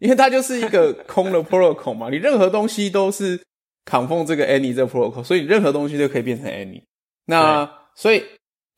[0.00, 3.40] 因为它就是一个空的 protocol 嘛，你任何东西都是
[3.84, 6.82] confirm 这个 any 这个 protocol，所以任何东西都可以变成 any。
[7.26, 8.24] 那所以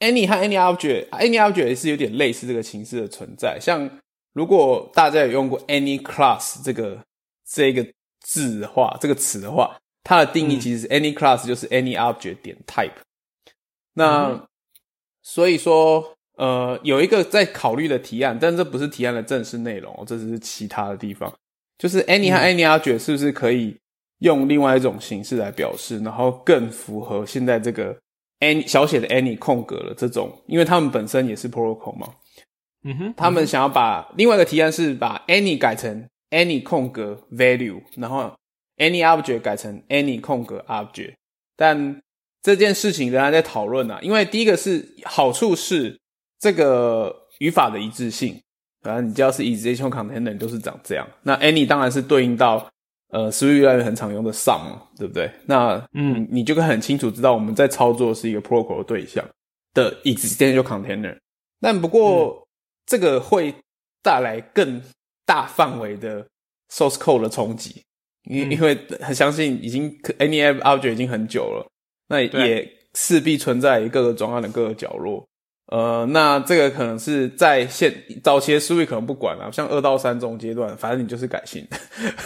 [0.01, 3.59] any 和 any object，any object 也是有点类似这个形式的存在。
[3.59, 3.90] 像
[4.35, 7.03] 如果大家有用过 any class 这个
[7.49, 7.87] 这个
[8.20, 12.92] 字的话，这个词的话，它的定义其实是 any class 就是 any object 点 type。
[13.94, 14.46] 那
[15.23, 16.14] 所以说。
[16.40, 21.31] 呃，有一个在考虑的提案，但这不是提案的正式内容，这只是其他的地方。
[21.76, 23.76] 就是 any 和 any object 是不是可以
[24.20, 27.94] 用另外一种形式来表示，然后更符合现在这个
[28.40, 32.09] any 小写的 any 空格了这种，因为他们本身也是 protocol 嘛。
[32.85, 38.33] 嗯哼，他们想要把另外一个提案是把 any 改成 any 空格 value，然后
[38.79, 41.12] any object 改成 any 空格 object，
[41.55, 42.00] 但
[42.42, 46.00] 这件事情仍然在讨论啊，因为第一个是好处是。
[46.40, 48.40] 这个语法的一致性，
[48.81, 51.07] 反正你只要是 executable container 都是长这样。
[51.22, 52.66] 那 any 当然是对应到
[53.10, 55.31] 呃 Swift 很常用的 some，对不对？
[55.44, 59.23] 那嗯，你就可以很清楚知道我们在操作是一个 protocol 的对象
[59.75, 61.17] 的 executable container。
[61.60, 62.48] 但不过
[62.87, 63.54] 这个会
[64.02, 64.81] 带来更
[65.27, 66.27] 大范围的
[66.73, 67.83] source code 的冲击，
[68.25, 71.67] 因因为很相信已经 any object 已经很久了，
[72.08, 75.29] 那也势必存在各个专案的各个角落。
[75.71, 77.94] 呃，那这个可能是在现
[78.25, 81.64] 早期的思维可能不管了，像二到三这种阶段，反正你就是改性。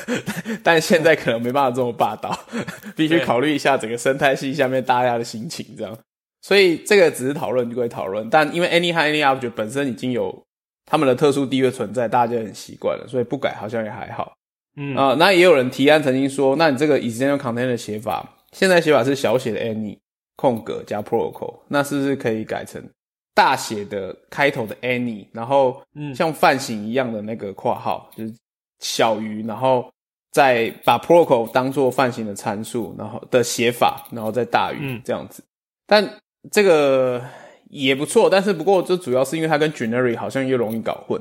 [0.65, 2.35] 但现在可能没办法这么霸道，
[2.97, 5.95] 必须考虑一下整个生态系下面大家的心情，这样。
[6.41, 10.43] 所以这个只是讨论就会讨论，但因为 any 和 any object 本身已经有
[10.87, 14.33] 他们的特殊地位存在，大家就很习惯了，所以不改好像也还好。
[14.77, 19.99] 嗯啊，那也有人提案曾经说，那你这个 external container 的写法，现在写法是小写的 any
[20.37, 22.83] 空格加 protocol，那是不是可以改成
[23.35, 25.83] 大写的开头的 any，然后
[26.15, 28.35] 像泛型一样的那个括号，就是
[28.79, 29.91] 小于，然后
[30.31, 35.45] 再把 protocol 当做泛型的参数，然后的写法，然后再大于这样子。
[35.87, 36.19] 但
[36.51, 37.23] 这个
[37.71, 41.21] 也不错，但是不过这主要是因为它跟 generic 好像又容易搞混。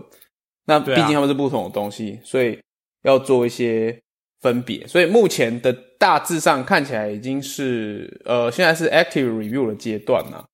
[0.66, 2.60] 那毕竟他们是不同的东西，所以。
[3.04, 4.02] 要做一些
[4.40, 10.46] 分别，所以目前的大致上看起来已经是呃，现在是 active review 的阶段了。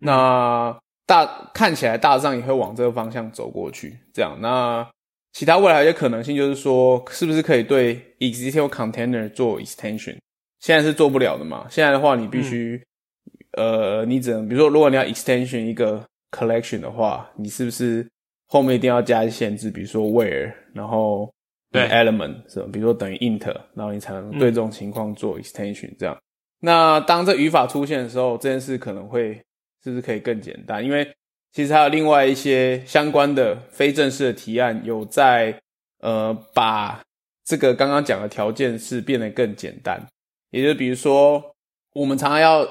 [0.00, 3.96] 那大看起来大致上也会往这个方向走过去。
[4.12, 4.86] 这样，那
[5.32, 10.16] 其他未来一些可能性就是说，是不是可以对 existing container 做 extension？
[10.60, 11.66] 现在是做不了的嘛？
[11.70, 12.82] 现在的话，你必须
[13.52, 18.06] 呃，你只能比如说，如果你要 extension 一个 collection 的话，你是不是
[18.48, 19.70] 后面一定要加一限制？
[19.70, 21.30] 比如说 where，然后
[21.70, 22.66] 对 element 是吧？
[22.72, 25.94] 比如说等于 int，然后你才能对这种情况做 extension。
[25.98, 26.16] 这样，
[26.60, 29.40] 那当这语法出现的时候，这件事可能会
[29.86, 30.84] 是不是可以更简单？
[30.84, 31.08] 因为
[31.52, 35.56] 其实还有另外一些相关的非正式的提案，有在
[36.00, 37.00] 呃把
[37.44, 40.04] 这个刚刚讲的条件是变得更简单。
[40.50, 41.40] 也就是比如说，
[41.92, 42.66] 我们常常要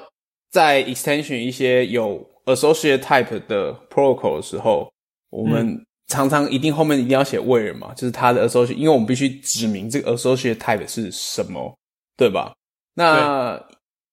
[0.51, 4.91] 在 extension 一些有 associate type 的 protocol 的时候，
[5.29, 11.73] 我们常常一定后面一定要写 where 嘛，就是它的 associate，因为我们必须指明这个 associate type 是什么，
[12.17, 12.53] 对吧？
[12.93, 13.65] 那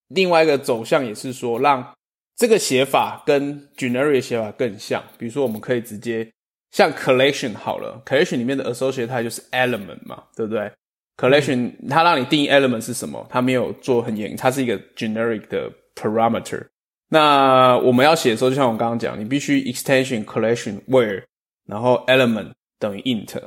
[0.07, 1.93] 另外一个走向也是说，让
[2.35, 5.03] 这个写法跟 generic 写法更像。
[5.17, 6.29] 比如说，我们可以直接
[6.71, 10.71] 像 collection 好了，collection 里面的 associate type 就是 element 嘛，对不对
[11.17, 16.65] ？collection 它让你定义 element 是什么，它没有做很严，它是一个 generic 的 parameter。
[17.09, 21.23] 那我们要写的时候，就像我刚刚讲，你必须 extension collection where。
[21.65, 23.41] 然后 element 等于 int，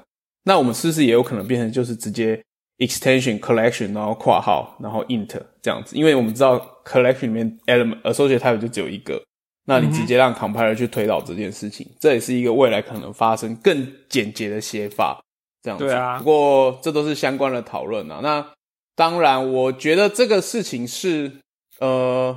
[0.45, 2.43] 那我们是不是也有可能变成就是直接
[2.79, 5.97] extension collection，然后括号，然后 int 这样子？
[5.97, 9.23] 因为我们知道 collection 里面 element associate type 就只有一个，
[9.67, 15.21] 那你直接让 compiler 去推导这件事情，这也是一个未来可能发生更简洁的写法，
[15.63, 15.87] 这样子。
[15.87, 16.19] 对啊。
[16.19, 18.21] 不过这都是相关的讨论啊。
[18.23, 18.47] 那
[18.95, 21.31] 当然，我觉得这个事情是，
[21.81, 22.35] 呃，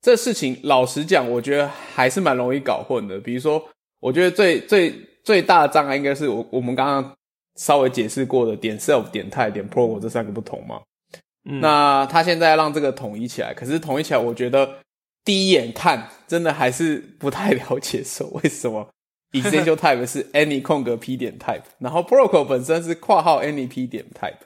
[0.00, 3.18] 这事情老实讲，我觉得还是蛮容易搞混的。
[3.18, 3.62] 比如说，
[4.00, 7.14] 我觉得最最最大的障碍应该是我我们刚刚
[7.56, 10.80] 稍微解释过的点 self 点 type 点 protocol 这三个不同嘛。
[11.60, 14.78] 那他现在让这个统一起来，可是统一起来，我觉得
[15.24, 18.88] 第一眼看真的还是不太了解，说 为什么
[19.32, 24.36] essential type 是 any 空格 p 点 type，然后 protocol 本身是括号 any p 点 type，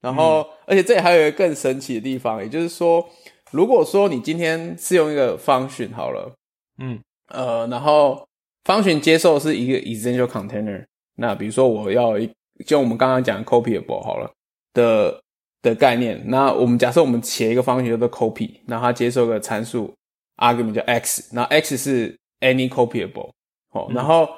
[0.00, 3.08] 然后而且这里还有一个更神奇的地方，也就是说，
[3.50, 6.32] 如果说你今天是用一个 function 好了，
[6.78, 8.26] 嗯呃，然后。
[8.66, 10.82] function 接受是一个 essential container，
[11.16, 12.26] 那比如说我要一，
[12.64, 14.30] 就我们刚刚讲 copyable 好了
[14.72, 15.20] 的
[15.62, 19.94] 的概念，那我们假设我们写一个 function 叫做 copy，那它接受个参数
[20.36, 23.30] argument 叫 x，那 x 是 any copyable，
[23.72, 24.28] 哦，然后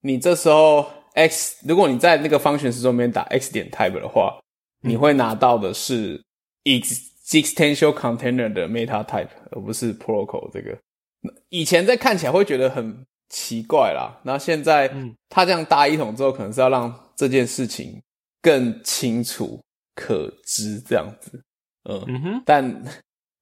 [0.00, 4.38] 你这时候 x，如果你在那个 function 式中边打 x 点 type 的话，
[4.80, 6.22] 你会拿到的是
[6.64, 10.76] existential container 的 meta type，而不是 protocol 这个。
[11.48, 13.04] 以前在看起来会觉得很。
[13.30, 14.88] 奇怪啦，那现在
[15.28, 18.00] 它这样搭一统之后，可能是要让这件事情
[18.42, 19.60] 更清楚
[19.94, 21.42] 可知这样子，
[21.84, 22.84] 嗯哼，但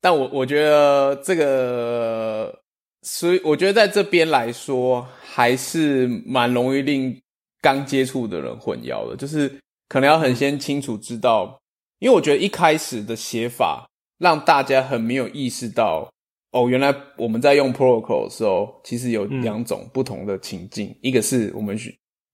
[0.00, 2.60] 但我我觉得这个，
[3.02, 7.20] 所以我觉得在这边来说，还是蛮容易令
[7.60, 11.60] 刚接触的人混淆的，就是可能要很先清楚知道，
[11.98, 16.10] 因为我觉得一开始的写法让大家很没有意识到。
[16.52, 21.78] 哦，原来我们在用 protocol 的时候，其实有两种不同的情境，一个是我们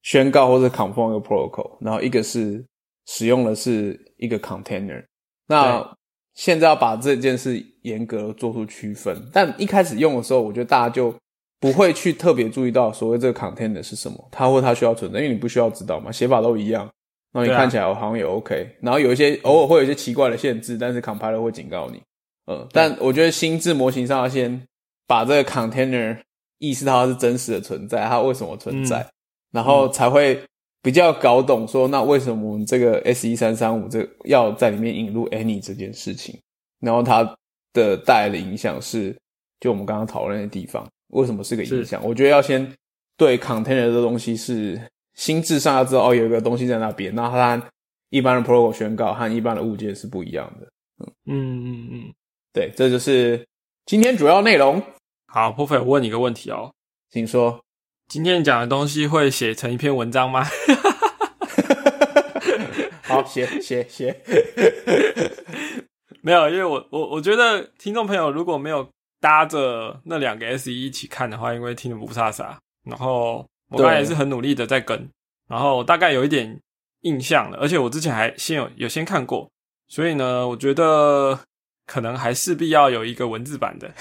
[0.08, 2.64] 宣告或者 confirm 一个 protocol，然后一个是
[3.04, 5.04] 使用的是一个 container。
[5.46, 5.86] 那
[6.32, 11.14] 现在要把这件事严格做出区分，但一开始用的时候，我觉得大家就
[11.60, 16.88] 不会去特别注意到所谓这个 container 是什么，它或它需要存在，因为你不需要知道嘛，写法都一样，
[17.32, 22.00] 然后你看起来好像也 OK，然后有一些偶尔会有一些奇怪的限制，但是 compiler 会警告你。
[22.46, 24.58] 嗯，但我觉得心智模型上要先
[25.06, 26.16] 把这个 container
[26.56, 29.06] 意识到它是真实的存在，它为什么存在，
[29.50, 30.40] 然后才会
[30.82, 36.38] 比较搞懂说，那为什么我们这个 S 一三三五这要在里面引入 any 这件事情，
[36.80, 37.22] 然后它
[37.72, 39.16] 的带来的影响是，
[39.60, 42.00] 就我们刚刚讨论的地方，为什么是个影响？
[42.04, 42.72] 我觉得要先
[43.16, 44.80] 对 container 这东西是
[45.14, 47.70] 心智上要知道，哦，有一个东西在那边，那它
[48.10, 50.66] 一般的 protocol 宣告和一般的物件是不一样的。
[51.00, 52.14] 嗯嗯嗯嗯。
[52.52, 53.46] 对，这就是
[53.84, 54.82] 今天主要内容。
[55.26, 56.72] 好，破费，我问你一个问题哦，
[57.10, 57.60] 请说。
[58.08, 60.42] 今天讲的东西会写成一篇文章吗？
[63.04, 64.18] 好，写写写。
[66.24, 68.88] 没有，因为我我我觉得听众朋友如果没有
[69.20, 72.56] 搭着那两个 S E 一起看的话，因为听得不飒飒。
[72.86, 75.06] 然后我刚才也是很努力的在跟，
[75.46, 76.58] 然后大概有一点
[77.02, 79.50] 印象了，而且我之前还先有有先看过，
[79.86, 81.38] 所以呢，我觉得
[81.84, 83.92] 可能还势必要有一个文字版的。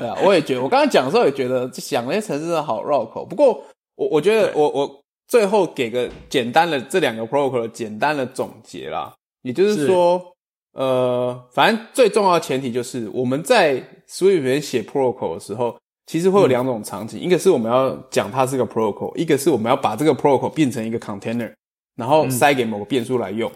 [0.00, 3.24] 对啊，我也觉得，我刚刚讲的时候也觉得想那些城市好绕口。
[3.24, 3.62] 不过
[3.96, 10.20] 我我觉得我我最后给个简单的这两个 protocol 简单的总结啦，也就是说，
[10.72, 13.76] 呃，反正最重要的前提就是我们在
[14.08, 15.76] Swift 里面写 protocol 的时候。
[16.06, 21.54] 其实会有两种场景，一个是我们要讲它是个 protocol，一个是我们要把这个 protocol 变成一个 container，
[21.94, 23.48] 然后塞给某个变数来用。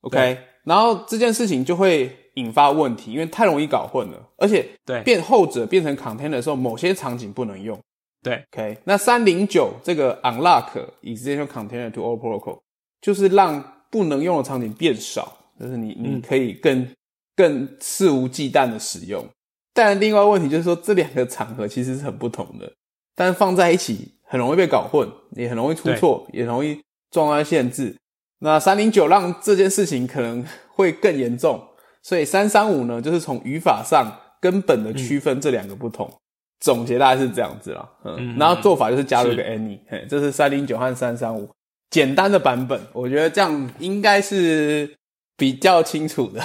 [0.00, 7.78] OK，然后这件事情就会引发问题，因为太容易搞混了，而且对变后者变成 container 的时候，某些场景不能用。
[8.22, 10.68] 对，OK，那三零九这个 unlock
[11.02, 12.58] extension container to all protocol
[13.00, 16.86] 就是让不能用的场景变少，就是你你可以更
[17.34, 19.24] 更肆无忌惮的使用。
[19.72, 22.70] 但另外问题就是说，这两个场合其实是很不同的，
[23.14, 26.78] 但放在一起很容易被搞混，也很容易出错，也容易
[27.10, 27.96] 撞到限制。
[28.40, 31.62] 那三零九让这件事情可能会更严重，
[32.02, 36.12] 所以三三五呢，就是从语法上根本的区分这两个不同。
[36.60, 41.48] 总结大概是这样子啦，嗯，然后做法就是加入一个 any，嘿，这是三零九和三三五
[41.88, 44.94] 简单的版本，我觉得这样应该是
[45.38, 46.42] 比较清楚的。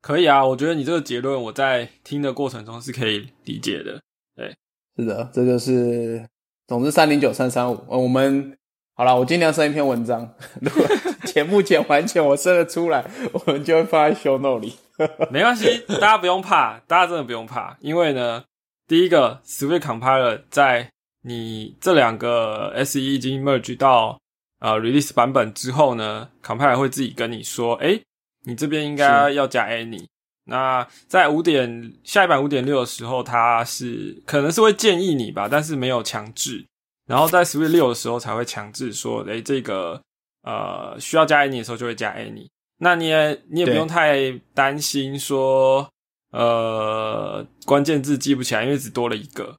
[0.00, 4.00] 可以啊，我觉得你这个结论我在听的过程中是可以理解的。
[4.34, 4.56] 对，
[4.96, 6.26] 是的，这就是
[6.66, 7.78] 总之三零九三三五。
[7.86, 8.56] 我们
[8.94, 10.26] 好了，我尽量生一篇文章。
[10.62, 10.86] 如果
[11.26, 14.74] 节目剪完前我生得出来，我们就会放在 show note 里。
[15.30, 18.44] 没关系，大家不用怕，大家真的不用怕，因为呢，
[18.86, 20.90] 第一个 Swift Compiler 在
[21.22, 24.18] 你这两个 SE 已经 merge 到
[24.60, 28.00] 呃 release 版本之后呢，Compiler 会自己跟你说，哎。
[28.44, 30.02] 你这边应该要加 any，
[30.44, 36.66] 那在五点下一版五点六的时候，它是可能是会建议你吧，但是没有强制。
[37.06, 40.00] 然后在 Swift 六的时候才会强制说，诶，这个
[40.42, 42.48] 呃需要加 any 的时候就会加 any。
[42.80, 45.88] 那你也你也不用太担心说，
[46.32, 49.56] 呃关键字记不起来，因为只多了一个。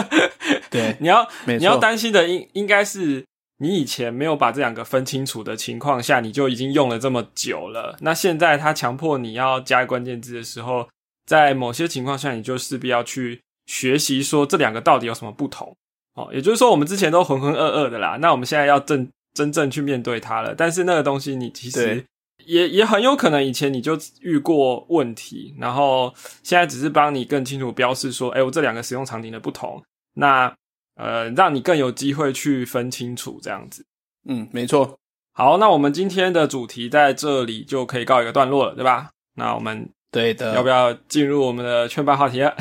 [0.70, 3.24] 对，你要你要担心的应应该是。
[3.58, 7.96] 你以前没有把这两个分清楚的情况下，你就已经用了这么久了。
[8.00, 10.88] 那现在他强迫你要加关键字的时候，
[11.24, 15.72] 在某些情况下，你就势必要去学习说这两个到底有什么不同。
[16.14, 20.52] 哦，也就是说，我们之前都浑浑噩噩的啦，那我们现在要正真正去面对它了。
[20.52, 22.04] 但是那个东西，你其实
[22.46, 29.82] 也也很有可能以前你就遇过问题，然后现在只是帮你更清楚标示说，哎，我这两个使用场景的不同。
[30.14, 30.54] 那
[30.96, 33.84] 呃，让你更有机会去分清楚这样子。
[34.28, 34.98] 嗯，没错。
[35.32, 39.10] 好，那我们今天的主题在这里就可以告一个段落了，对吧？
[39.34, 42.56] 那我们对的，要不要进入我们的劝败话题了？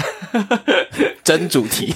[1.23, 1.93] 真主题，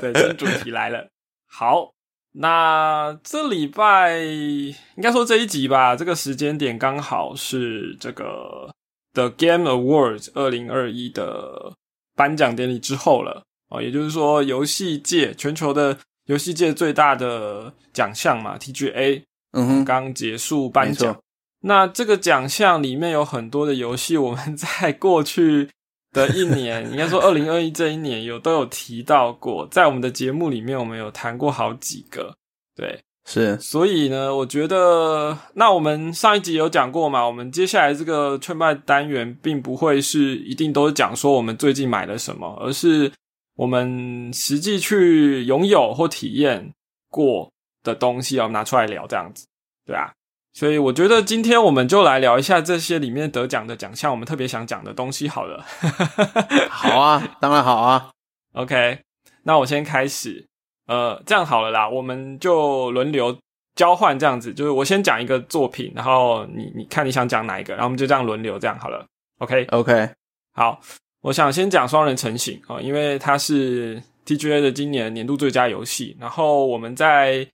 [0.00, 1.08] 对，真主题来了。
[1.48, 1.90] 好，
[2.38, 8.70] 那这礼拜应该说这一集吧，这个时间点刚好是这个
[9.14, 11.72] The Game Awards 二零二一的
[12.14, 13.42] 颁奖典礼之后了。
[13.68, 21.16] 哦，也就是说，游戏界全球的游戏界最大的奖项嘛，TGA，嗯哼，刚结束颁奖。
[21.62, 25.70] 那这个奖项里面有很多的游戏，我们在过去
[26.16, 32.34] 的一年，应该说二零二一这一年有都有提到过，在我们的节目里面，我们有谈过好几个。
[32.74, 33.56] 对，是。
[33.60, 43.12] 所以呢，我觉得，那我们上一集有讲过嘛，我们接下来这个劝败单元，并不会是一定都是讲说我们最近买了什么，而是。
[43.58, 46.74] 我们实际去拥有或体验
[47.08, 47.50] 过
[47.82, 49.46] 的东西，要拿出来聊，这样子，
[49.86, 50.12] 对啊。
[50.56, 55.28] 所以我觉得今天我们就来聊一下这些里面得奖的奖项，我们特别想讲的东西。
[55.28, 55.62] 好了，
[56.72, 58.08] 好啊，当然好啊。
[58.54, 58.98] OK，
[59.42, 60.46] 那我先开始。
[60.86, 63.36] 呃，这样好了啦，我们就轮流
[63.74, 69.04] 交换这样子，就是我先讲一个作品，然后你你看你想讲哪一个，然后我们就这样轮流，这样好了。
[69.40, 70.08] OK，OK，
[70.54, 70.80] 好。
[71.20, 76.16] 我想先讲双人成型啊，因为它是 TGA 的今年年度最佳游戏。
[76.18, 77.46] 然后我们在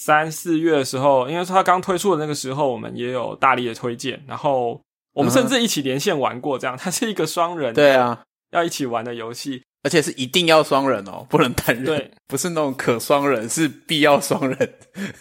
[0.00, 4.22] 三四月的时候，应该说它刚推出的那个时候，我们也有大力的推荐。
[4.28, 4.80] 然后
[5.12, 8.22] 我们甚至一起连线玩过，这样它是一个双人，对啊，
[8.52, 14.74] 要一起玩的游戏，而且是一定要双人哦，不能单人，对，不是那种可双人，是必要双人，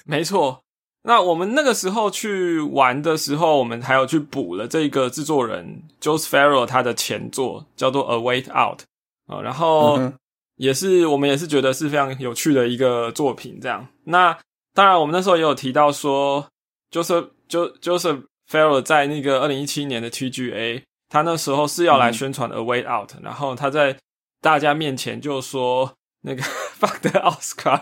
[0.05, 0.61] 没错。
[1.03, 8.81] 那我们那个时候去玩的时候，我们还有去补了这个制作人 Joseph Farrell 他的前作叫做《A Wait Out》
[9.25, 9.99] 啊，然后
[10.57, 13.57] 也是我们也是觉得是非常有趣的一个作品。
[13.61, 14.37] 这样，那
[14.77, 16.47] 当然我们那时候也有提到说，
[16.91, 17.13] 就是
[17.49, 23.97] Joseph Farrell 在那个二零一七年的 TGA，他那时候是要来宣传《A Way Out》，然后他在
[24.39, 26.43] 大家面前就说那个
[26.79, 27.81] Fuck the Oscar，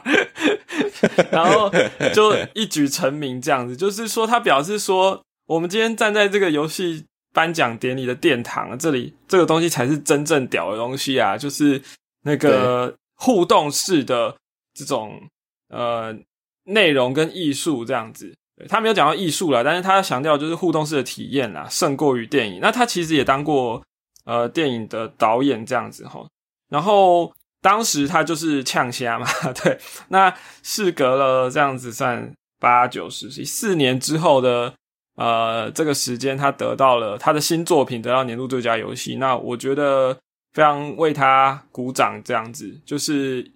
[1.33, 1.69] 然后
[2.13, 7.05] 就一举成名这样子，就是说他表示说，我们今天站在这个游戏。
[7.33, 11.37] 颁奖典礼的殿堂，这里这个东西才是真正屌的东西啊！
[11.37, 11.81] 就是
[12.21, 14.33] 那个互动式的
[14.73, 15.21] 这种
[15.67, 16.17] 呃
[16.66, 18.34] 内容跟艺术这样子。
[18.70, 22.59] 他没有讲到艺术了，但是他强调就是互动式的体验啦，胜过于电影。
[22.61, 23.82] 那他其实也当过
[24.26, 26.26] 呃电影的导演这样子哈。
[26.70, 29.28] 然后当时他就是呛虾嘛，
[29.63, 29.78] 对。
[30.09, 34.74] 那事隔了这样子算八九十岁，四年之后的。
[35.18, 40.13] 呃，这个时间他得到了他的新作品得到年度最佳游戏，那我觉得
[40.51, 43.49] 非常为他鼓掌，这样子就是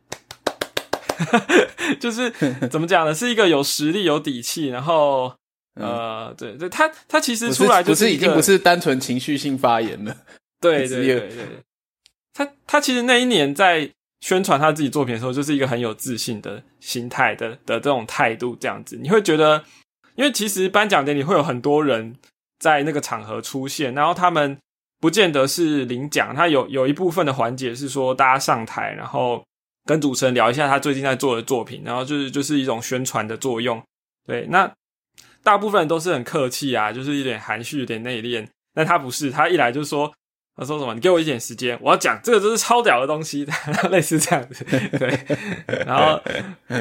[2.00, 2.30] 就是
[2.70, 3.14] 怎么讲呢？
[3.14, 5.34] 是一个有实力、有底气，然后
[5.76, 10.16] 呃，对对，他他其实出来就是已经不是单纯情绪性发言了，
[10.60, 11.46] 对 对对对，
[12.34, 13.90] 他他其实那一年在
[14.22, 19.64] 宣传他自己作品的时候，就是一个很有自信的心态的的这种态度，这样子你会觉得。
[20.16, 22.14] 因为其实颁奖典礼会有很多人
[22.60, 24.58] 在那个场合出现，然后他们
[25.00, 29.42] 不见得是领奖，他有有一部分的环节是说大家上台，然后
[29.90, 33.82] 跟主持人聊一下他最近在做的作品，然后就是就是一种宣传的作用。
[34.28, 34.72] 对，那
[35.42, 38.48] 大部分人都是很客气啊，就是有点含蓄，有点内敛。
[38.76, 40.14] 但他不是，他一来就说，
[40.56, 40.94] 他说什么？
[40.94, 43.48] 你给我一点时间，我要讲这个就是超屌的东西，
[43.90, 44.64] 类似这样子。
[45.00, 45.20] 对，
[45.88, 46.22] 然后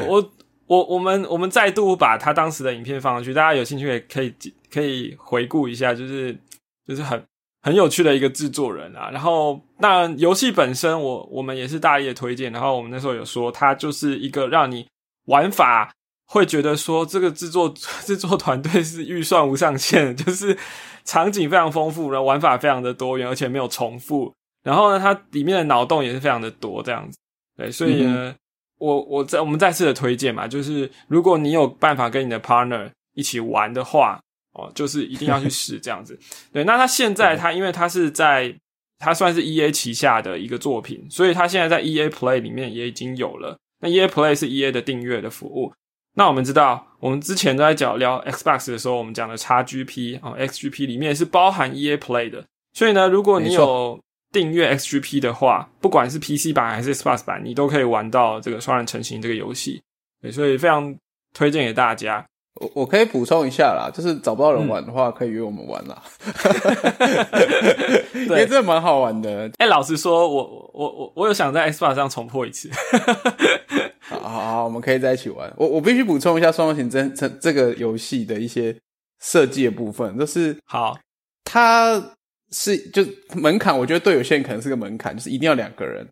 [0.06, 0.30] 我。
[0.68, 4.34] 我我们我们再度把他当时的影片放上去，大家有兴趣也可以
[4.70, 6.38] 可以回顾一下，就是
[6.86, 7.18] 就是很
[7.62, 9.10] 很有趣的一个制作人啊。
[9.10, 12.52] 然后那游戏本身，我我们也是大力的推荐。
[12.52, 14.86] 然后我们那时候有说，它就是一个让你
[15.26, 15.92] 玩法
[16.26, 17.68] 会觉得说，这个制作
[18.04, 20.56] 制作团队是预算无上限，就是
[21.04, 24.32] 场景非常丰富，然后玩法非常的多元，而且没有重复。
[24.62, 27.18] 然后呢，它里面的脑洞也是非常的多，这样子。
[27.56, 28.34] 对，所以呢。
[28.80, 34.20] 我我再我们再次的推荐嘛，就是如果你有办法跟你的 partner 一起玩的话，
[34.58, 36.18] 哦，就是一定要去试这样子。
[36.52, 38.54] 对，那他现在他因为他是在
[38.98, 43.56] 他算是 E A 旗下的一个作品，所以他现在在 E A Play 里面也已经有了。
[43.80, 45.72] 那 E A Play 是 E A 的订阅的服务。
[46.14, 52.44] 那我们知道，我们之前都在讲聊 Xbox 的时候，我们讲的 x G P 啊 X G P 里面是包含 E A Play 的。
[52.72, 53.98] 所以呢，如果你有
[54.30, 59.80] 订阅 XGP 的话，不管是 PC 版还是 Xbox 版，你都可以玩到这个双人成型这个游戏，
[60.20, 60.94] 对，所以非常
[61.32, 62.24] 推荐给大家。
[62.60, 66.02] 我我可以补充一下啦，就是找不到人玩的话，可以约我们玩啦。
[68.12, 69.50] 对，真的蛮好玩的。
[69.58, 72.70] 哎，老实说，我我我我有想在 Xbox 上重破一次。
[74.00, 75.52] 好好好，我们可以在一起玩。
[75.56, 78.76] 我我必须补充一下双人行真这这个游戏的一些
[79.20, 80.98] 设计的部分，就是好，
[81.44, 82.14] 它。
[82.50, 83.04] 是，就
[83.34, 86.08] 门槛，我觉得对有些人可能是个门槛，就是一定要两个人，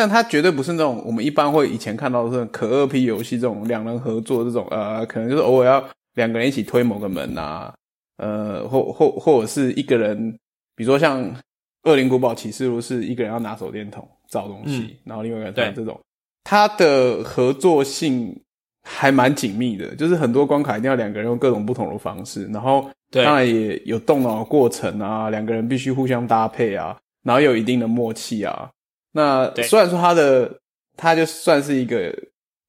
[0.00, 5.84] 但它绝对不是那种我们一般会以前看到的这种可二 P 游戏这种两人合作这种，呃，可能就是偶尔要
[6.14, 7.74] 两个人一起推某个门啊，
[8.16, 10.32] 呃，或或或者是一个人，
[10.74, 11.22] 比如说像
[11.82, 16.00] 《恶灵古堡启示录》是一个人要拿手电筒找东西，然后另外一个人这种，
[16.44, 18.34] 它的合作性
[18.82, 22.88] 还蛮紧密的，就是很多关卡一定要两个人用各种不同的方式，然后。
[23.12, 28.70] 当然也有动脑过程啊，两个人必须互相搭配啊，然后有一定的默契啊。
[29.12, 30.60] 那虽然说它的
[30.96, 32.16] 它就算是一个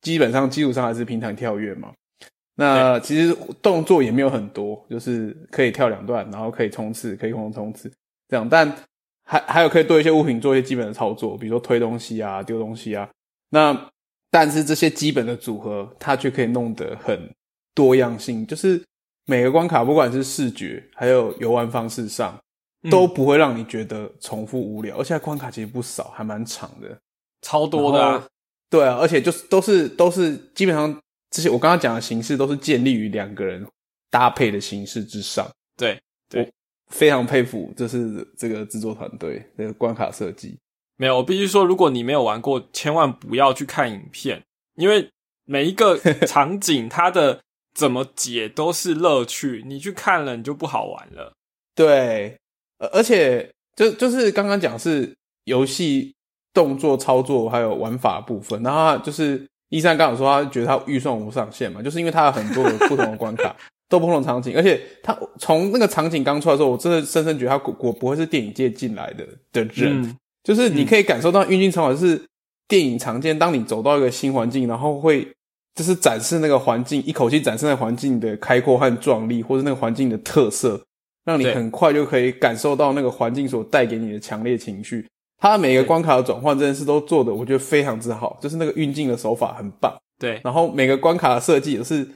[0.02, 1.92] 基本上基础上还是平躺跳跃嘛，
[2.56, 7.92] 那其实动作也没有很多，就是可以跳两段，然后可以冲刺，可以空中冲刺
[8.28, 8.48] 这样。
[8.48, 8.72] 但
[9.24, 13.10] 还还有可以对一些物品做一些基本的操作，比如说推东西啊、丢东西啊。
[13.50, 13.90] 那
[14.30, 17.30] 但是这些基本的组合，它却可以弄得很
[17.74, 18.82] 多样性，就是。
[19.28, 22.38] 每个关卡，不管是视觉还有游玩方式上，
[22.90, 24.98] 都不会让你觉得重复无聊。
[24.98, 26.98] 而且关卡其实不少，还蛮长的，
[27.42, 28.30] 超多的。
[28.70, 30.98] 对啊，而且就是都是都是基本上
[31.30, 33.66] 这些我刚刚讲的形式，都是建立于两个人
[34.10, 35.46] 搭配的形式之上。
[35.76, 36.02] 对，
[36.34, 36.46] 我
[36.88, 40.58] 非常佩服，这是这个制作团队的关卡设计。
[40.98, 44.42] 没有，我必须说，如果你没有玩过，千万不要去看影片，
[44.76, 45.10] 因为
[45.46, 47.42] 每一个 场景它的。
[47.74, 51.32] 怎么解都是乐趣，你去看了你就不好玩了。
[51.74, 52.38] 对，
[52.82, 55.16] 而而且就就是刚刚讲是
[55.46, 56.14] 游戏
[56.54, 63.56] 动作操作还有玩法部分，然后就是一三刚好说他觉得他预算无上限嘛，就是因为他有很多的不同的关卡，
[63.88, 72.22] 都不同场景，而且他从那个场景刚出来的时候，我真的深深觉得他果果不会是电影界进来的的人，就是你可以感受到运镜场法是
[72.68, 75.32] 电影常见，当你走到一个新环境，然后会
[75.76, 80.82] 就是展示那个环境，一口气展示那环境的开阔和壮丽，或者那个环境的特色，
[81.26, 85.08] 让你很快就可以感受到那个环境所带给你的强烈情绪。
[85.38, 89.92] 它每个关卡的转换这件事都做的，我觉得非常之好，就是那个运镜的手法很棒。
[90.20, 92.08] 对，然后每个关卡的设计也是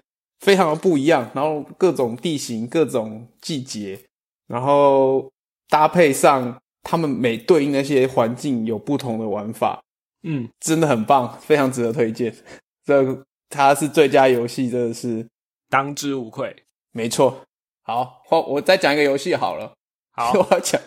[0.42, 4.00] 非常的不一样，然后各种地形、各种季节，
[4.48, 5.28] 然后
[5.70, 9.82] 搭配上他们每对应那些环境有不同的玩法，
[10.22, 12.32] 嗯，真的很棒，非常值得推荐。
[12.86, 15.26] 这它是最佳游戏，真的是
[15.68, 16.56] 当之无愧。
[16.92, 17.42] 没错。
[17.88, 19.72] 好，我我再讲一个游戏好了。
[20.12, 20.82] 好， 我要讲。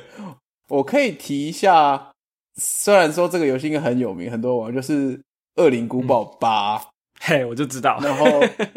[0.68, 2.12] 我可以提一下，
[2.56, 5.16] 虽然说这个游戏应该很有名，很多玩，就是
[5.54, 6.78] 《恶灵古堡八》。
[7.20, 7.98] 嘿，我就知道。
[8.02, 8.26] 然后，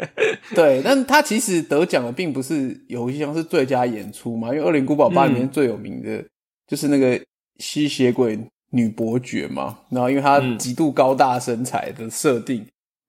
[0.56, 6.24] 对，但他其实得奖的并不是游戏上是最佳演出嘛，因为《恶灵古堡八》里面最有名的
[6.66, 7.20] 就是那个
[7.58, 8.38] 吸血鬼
[8.70, 9.80] 女伯爵嘛。
[9.90, 12.60] 然后，因为她极度高大身材的设定，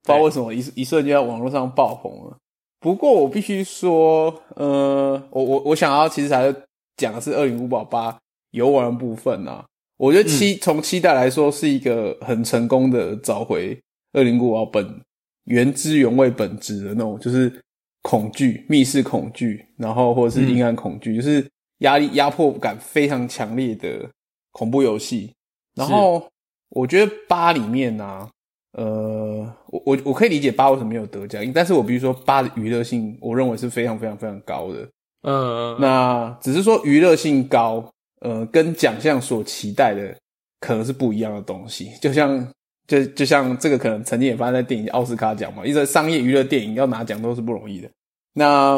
[0.03, 2.37] 不知道为什么一一瞬间在网络上爆红了。
[2.81, 6.63] 不过，我必须说，呃，我我我想要其实还是
[6.97, 8.11] 讲的是《恶灵古堡八》。
[8.51, 9.65] 游玩部分啊，
[9.95, 13.79] 我觉得期从期待来说是一个很成功的找回
[14.11, 15.01] 恶灵古堡本
[15.45, 17.63] 原汁原味本质的那种，就是
[18.01, 24.05] 恐惧、密室恐惧，然后或者是阴暗恐惧，就是压力压迫感非常强烈的
[24.51, 25.31] 恐怖游戏。
[25.75, 26.29] 然后
[26.71, 28.29] 我觉得八里面呢，
[28.73, 34.87] 呃，我我我可以理解八为什么没有得奖，但是我比如说八的娱乐性，我认为是非常非常非常高的。
[35.23, 37.89] 嗯，那只是说娱乐性高。
[38.23, 40.15] 呃，跟奖项所期待的
[40.59, 42.47] 可能是不一样的东西，就像
[42.85, 47.89] 就就像这个可能曾经也发生在电影奥斯卡奖嘛，一个商业娱乐电影要拿奖都是不容易的。
[48.35, 48.75] 那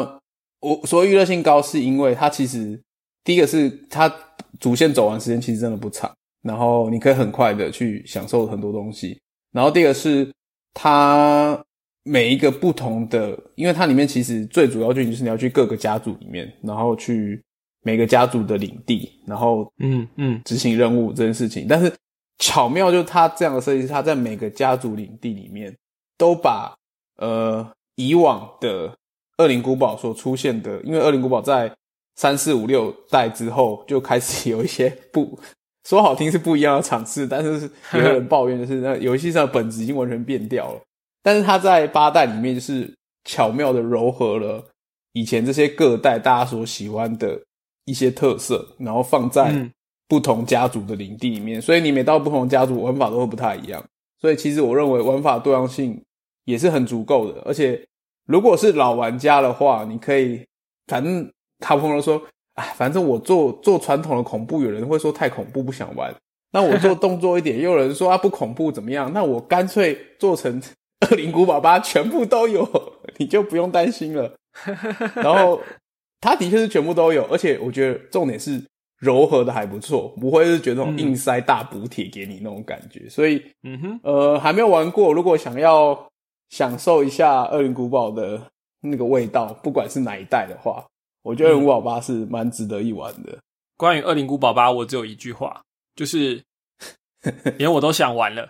[0.60, 2.80] 我所谓娱乐性高，是因为它其实
[3.22, 4.10] 第一个是它
[4.58, 6.10] 主线走完时间其实真的不长，
[6.42, 9.20] 然后你可以很快的去享受很多东西。
[9.54, 10.30] 然后第二个是
[10.74, 11.58] 它
[12.02, 17.40] 每一个不同的，因为它里面其实最主要就就是你要去各个家族里面，然后去。
[17.86, 21.92] 每个家族的领地，然后嗯嗯执行任务这件事情，但是
[22.38, 25.76] 巧妙就是他这样的设计，它在每个家族领地里面
[26.16, 26.74] 都把
[27.18, 28.90] 呃以往的
[29.36, 31.70] 恶灵古堡所出现的，因为恶灵古堡在
[32.16, 35.38] 三四五六代之后就开始有一些不
[35.84, 40.80] 说好听是不一样的场次，但是有人抱怨的是那游戏上的本质已经完全变掉了，
[41.22, 42.92] 但是它在八代里面就是
[43.24, 44.64] 巧妙的糅合了
[45.12, 47.40] 以前这些各代大家所喜欢的。
[47.86, 49.54] 一些特色，然后放在
[50.08, 53.84] 不同家族的领地里面，所以你每到不同家族玩法都会不太一样。
[54.18, 56.02] 所以其实我认为玩法多样性
[56.46, 57.42] 也是很足够的。
[57.44, 57.86] 而且
[58.26, 60.42] 如果是老玩家的话，你可以
[60.86, 62.22] 反正他朋友说，
[62.54, 66.14] 哎，反正我做做传统的恐怖，有人会说太恐怖不想玩。
[66.52, 69.12] 那我做动作一点，又有人说啊不恐怖怎么样？
[69.12, 70.62] 那我干脆做成
[71.08, 72.66] 恶灵古堡吧，全部都有，
[73.18, 74.34] 你就不用担心了。
[75.14, 75.60] 然后。
[76.26, 78.58] 它的确是全部都有，而且我觉得重点是
[78.98, 83.06] 柔和的还不错，不会是觉得那种硬塞大补贴给你那种感觉。
[83.10, 86.08] 所以，嗯哼，呃，还没有玩过，如果想要
[86.48, 88.40] 享受一下《恶灵古堡》的
[88.80, 90.82] 那个味道，不管是哪一代的话，
[91.24, 93.36] 我觉得《恶灵古堡八》是蛮值得一玩的。
[93.76, 95.62] 关于《二零古堡八》，我只有一句话，
[95.96, 96.40] 就是
[97.58, 98.48] 连我都想玩了，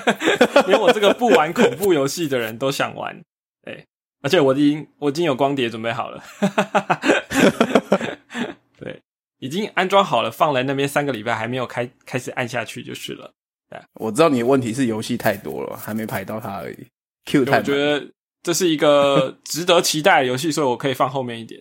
[0.66, 3.20] 连我这个不玩恐怖游戏的人都想玩。
[3.64, 3.84] 哎。
[4.22, 6.20] 而且我已经我已经有光碟准备好了，
[8.80, 9.00] 对，
[9.38, 13.30] 已经安装好了，放在那边三个礼拜还没有开开始按下去就是了。
[13.70, 16.86] 对，我知道你的问题是游戏太多了，还没排到它而已。
[17.26, 18.04] Q 太，我觉得
[18.46, 21.60] 这是一个 值得期待的游戏，所以我可以放后面一点。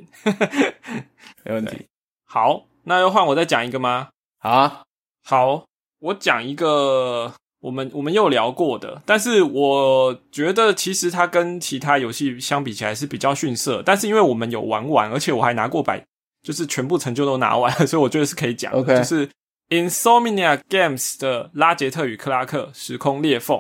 [1.43, 1.88] 没问题。
[2.23, 4.09] 好，那要换我再讲一个吗？
[4.38, 4.83] 好啊，
[5.23, 5.65] 好，
[5.99, 7.33] 我讲一个。
[7.61, 13.81] 我们我们又聊过的，但是我觉得其实它跟其他游戏相比起来是比较逊色。
[13.83, 16.05] 但是因为我们有玩完，而且我还拿过百，
[16.43, 18.71] 就是全部成就都拿完， 所以我觉得是可以讲。
[18.71, 19.27] OK，就是
[19.69, 23.57] Insomnia Games 的《拉杰特与克拉克：时空裂缝》，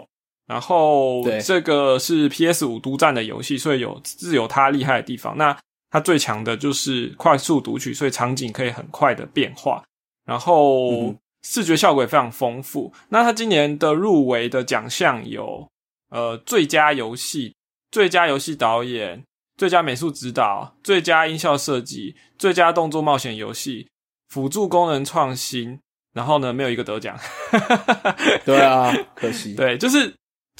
[0.47, 5.37] 然后这个是 PS 五独占的游戏，所以有自有它厉害的地方。
[5.37, 5.57] 那
[5.89, 9.83] 它最强的就是快速读取，所以场景可以很快的变化，
[10.25, 11.15] 然后。
[11.47, 12.91] 视觉效果也非常丰富。
[13.09, 15.69] 那它今年的入围的奖项有，
[16.09, 17.53] 呃，最佳游戏、
[17.91, 19.23] 最佳游戏导演、
[19.55, 23.87] 最佳美术指导、最佳音效设计、最佳动作冒险游戏、
[24.29, 25.79] 辅助功能创新。
[26.13, 27.15] 然后呢，没有一个得奖。
[28.43, 29.53] 对啊，可惜。
[29.53, 30.11] 对，就是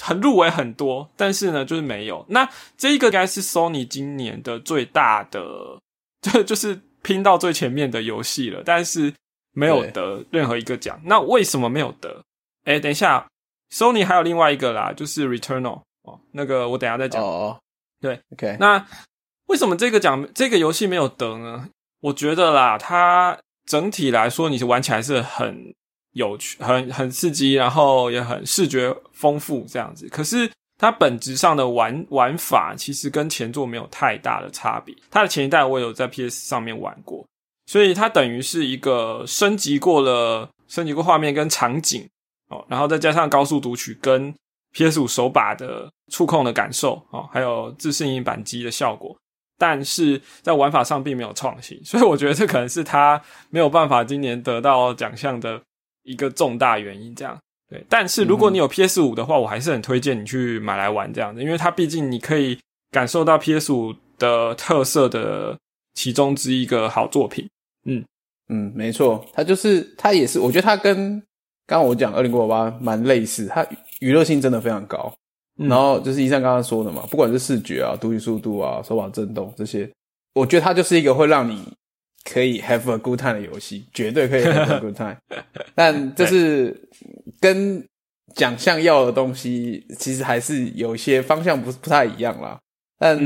[0.02, 2.26] 很入围很多，但是呢，就是没有。
[2.30, 5.80] 那这一个应该是 Sony 今年的最大的，
[6.22, 9.14] 就就是拼到最前面的游戏了，但是。
[9.58, 12.22] 没有得任何一个奖，那为什么没有得？
[12.66, 13.26] 哎，等一下
[13.74, 17.24] ，Sony 还有另外一个啦，就是 Returnal 哦，那个我等下再讲。
[17.24, 17.58] 哦，
[18.02, 18.58] 对，OK。
[18.60, 18.86] 那
[19.46, 21.70] 为什么这个奖这个游戏没有得呢？
[22.02, 25.74] 我觉得啦，它整体来说，你是玩起来是很
[26.16, 30.08] 有趣、很很刺激，然后也很视觉丰富这样子。
[30.10, 34.96] 可是它本质上的玩玩法其实跟前作没有太大的差别。
[35.12, 37.26] 它的前一代我有在 PS 上面玩过，
[37.66, 42.08] 所以它等于是一个升级过了、升级过画面跟场景
[42.50, 44.34] 哦，然后再加上高速读取跟
[44.74, 49.16] PS 五手把的触控的感受哦，还有自适应扳机的效果。
[49.58, 55.62] 但是在玩法上并没有创新， 所以我觉得这可能是他没有办法今年得到奖项的
[56.06, 57.14] 一个重大原因。
[57.14, 57.38] 这样
[57.70, 62.58] 对，但是如果你有 PS 五的话，我还是很推荐你去买来玩这样子，因为它毕竟你可以
[62.92, 65.58] 感受到 PS 五的特色的
[65.94, 67.50] 其中之一个好作品。
[67.86, 68.06] 嗯
[68.50, 71.20] 嗯，没错，它就是它也是，我觉得它跟
[71.66, 73.66] 刚刚我讲二零国八蛮类似，它
[74.00, 75.12] 娱乐性真的非常高。
[75.56, 79.90] 然后就是医生刚刚说的嘛，不管是视觉啊、读取速度啊、手把震动这些，
[80.34, 81.66] 我觉得它就是一个会让你
[82.26, 85.16] 可以 have a good time 的游戏，绝对可以 have a good time。
[85.74, 86.90] 但就是
[87.40, 87.88] 跟
[88.36, 92.60] 奖项要的东西，其实还是有一些方向不不太一样啦。
[92.98, 93.18] 但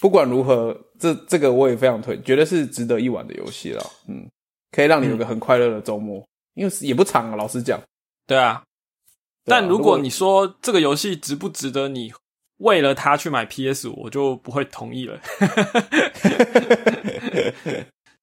[0.00, 3.84] 不管如何，这这个我也非常推，觉得是值得一玩的游戏了。
[4.08, 4.28] 嗯，
[4.72, 6.22] 可以让你有个很快乐的周末，
[6.54, 7.80] 因为也不长啊，老实讲。
[8.26, 8.62] 对啊。
[9.44, 12.12] 但如果你说这个游戏值不值得你
[12.58, 15.18] 为了它去买 PS 五，我就不会同意了。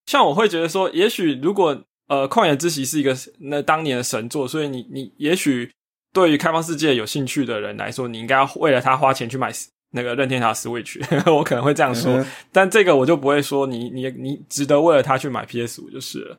[0.06, 5.72] 像我会觉得说，也许如果呃《旷野之息》是一个那当年的神作，所以你你也许
[6.14, 9.52] 对于开放世界有兴趣的人来说，你应该要为了他花钱去买
[9.92, 11.00] 那个任天堂 Switch。
[11.32, 16.38] 我可能会这样说，但这个我就不会说你你你值得为了他去买 PS 五就是了。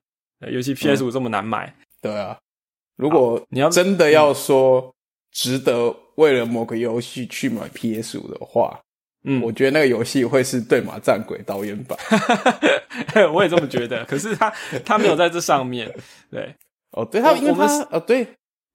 [0.53, 2.37] 尤其 PS 五这么难买，对啊。
[2.97, 4.95] 如果你要真的要说
[5.33, 8.79] 值得为了某个游戏去买 PS 五的话，
[9.27, 11.99] 嗯，我觉得那个游戏会是《对马战鬼》导演版。
[13.33, 14.05] 我也这么觉得。
[14.07, 14.53] 可是他
[14.85, 15.93] 他没有在这上面，
[16.31, 16.55] 对
[16.93, 18.21] 哦，对他因为他哦对，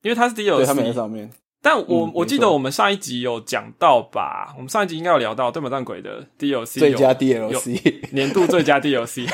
[0.03, 1.29] 因为他是 DLC，他没在上面。
[1.61, 4.53] 但我我记得我们上一集有讲到吧？
[4.57, 9.27] 我们上一集应该有聊到《对马战鬼》的 DLC 最佳 DLC 年度最佳 DLC。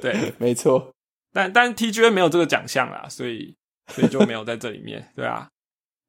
[0.00, 0.90] 对，没错。
[1.32, 3.54] 但但 TGA 没有这个奖项啦，所以。
[3.92, 5.48] 所以就没有在这里面，对啊。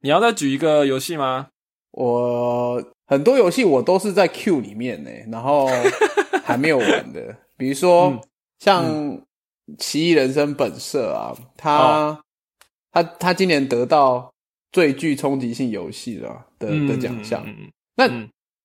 [0.01, 1.47] 你要再举一个游戏吗？
[1.93, 2.79] 我
[3.11, 5.67] 很多游戏我都是在 Q 里面呢，然后
[6.45, 7.35] 还没有玩的。
[7.57, 8.17] 比如说
[8.59, 8.85] 像
[9.77, 12.23] 《奇异人生本色》啊，他
[12.89, 14.31] 他他今年得到
[14.71, 17.45] 最具冲击性游戏了的的奖项。
[17.97, 18.09] 那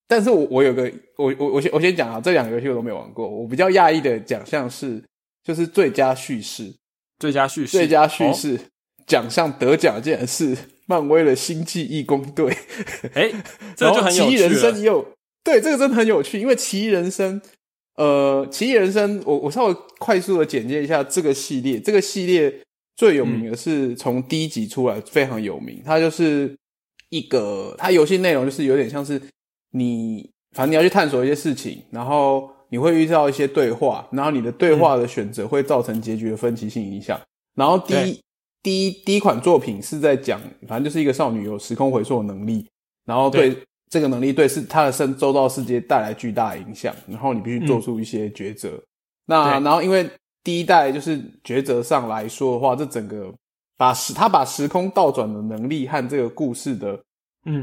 [0.07, 3.29] 但是我我有个我我我先我先讲啊，这两个游戏我都没玩过。
[3.29, 5.03] 我比较讶异的奖项是
[5.43, 6.73] 就是最佳叙事，
[7.19, 8.61] 最佳叙事，最佳叙事。
[9.09, 10.57] 奖项得奖竟然是
[10.87, 12.57] 漫威的星际义工队，
[13.13, 13.31] 哎，
[13.77, 14.31] 这就很有趣。
[14.31, 15.05] 奇异人生也有，
[15.43, 16.41] 对，这个真的很有趣。
[16.41, 17.41] 因为奇异人生，
[17.97, 21.81] 呃，奇异人生，我我稍微快速的简介一下这个系列。
[21.81, 22.63] 这个系列
[22.97, 26.57] 最有名的是从第一集出来非常有名，它就是
[27.11, 29.21] 一个，它游戏内容就是有点像是
[29.73, 37.21] 你，反正你要去探索一些事情，然后你会遇到一些对话，然后你的对话的选择会造成结局的分歧性影响。
[37.57, 38.21] 然后第一。
[38.67, 42.67] 第一第一款作品是在讲，反正就是一个少女有时空回溯的能力，
[43.05, 43.57] 然后对
[43.89, 48.73] 这个能力对是她的身周到世界带来巨大的影响，然后你必须做出一些抉择。
[49.27, 50.11] 那然后因为
[50.43, 53.33] 第一代就是抉择上来说的话，这整个
[53.79, 57.01] 把时他把时空倒转的能力和这个故事的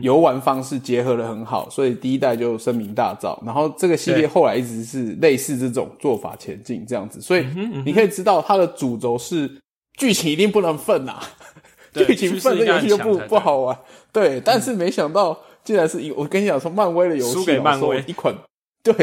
[0.01, 3.37] 游玩方式结合的很好，所以第一代就声名大噪。
[3.45, 7.45] 然后这个系列后来一直是类似这种做法前进这样子，所以
[7.85, 9.51] 你可以知道它的主轴是。
[9.97, 11.19] 剧情一定不能分呐，
[11.93, 13.77] 剧情分这游戏就不不好玩。
[14.11, 18.35] 对，但是没想到竟然是一，我跟你讲说，漫威的游戏输给漫威一款。
[18.83, 18.93] 对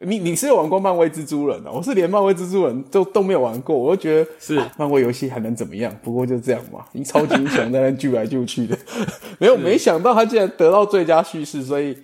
[0.00, 5.96] 你，你是有玩过漫威蜘蛛人的，我是连漫威蜘蛛人都都没有玩过，我就觉得是漫威游戏还能怎么样？
[6.02, 8.76] 不过就这样嘛，你超级英雄在那救来救去的，
[9.38, 11.96] 没有没想到他竟然得到最佳叙事，所以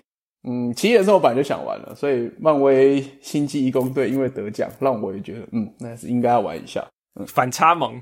[0.48, 6.86] 嗯，奇异人生我本来就想玩了，所以漫威星际义工队因为得奖，让我也觉得嗯，那是应该要玩一下。
[7.26, 8.00] 反差萌，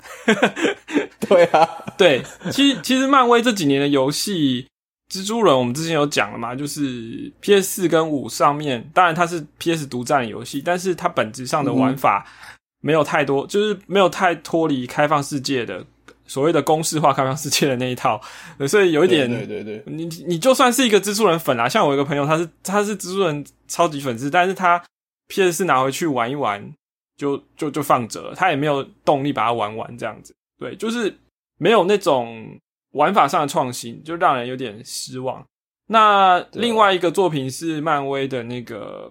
[1.28, 4.66] 对啊， 对，其实其实漫威这几年的游戏，
[5.12, 12.26] 蜘蛛人我们之前有讲了嘛，就是 PS 四跟五上面，当然它是 PS 独占游戏，但是它本质上的玩法
[12.82, 15.84] 没有太多，就是没有太脱离开放世界的
[16.26, 18.20] 所谓的公式化开放世界的那一套，
[18.68, 24.82] 所以有一点，对对对，你你就算是一个蜘蛛人粉啊，像我一个朋友，他是他是蜘蛛人超级粉丝，但是他
[25.28, 26.72] PS 四拿回去玩一玩。
[27.16, 30.34] 就就就放着，他也没有动力把它玩完这样子。
[30.58, 31.14] 对，就是
[31.58, 32.58] 没有那种
[32.92, 35.44] 玩法上的创新，就让人有点失望。
[35.88, 39.10] 那另外一个作品是漫威的那个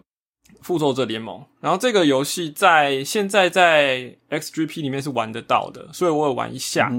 [0.62, 6.92] 《复仇者联盟》，然后这个游戏在现在在 XGP 里面是玩得到的，所以我有玩一下。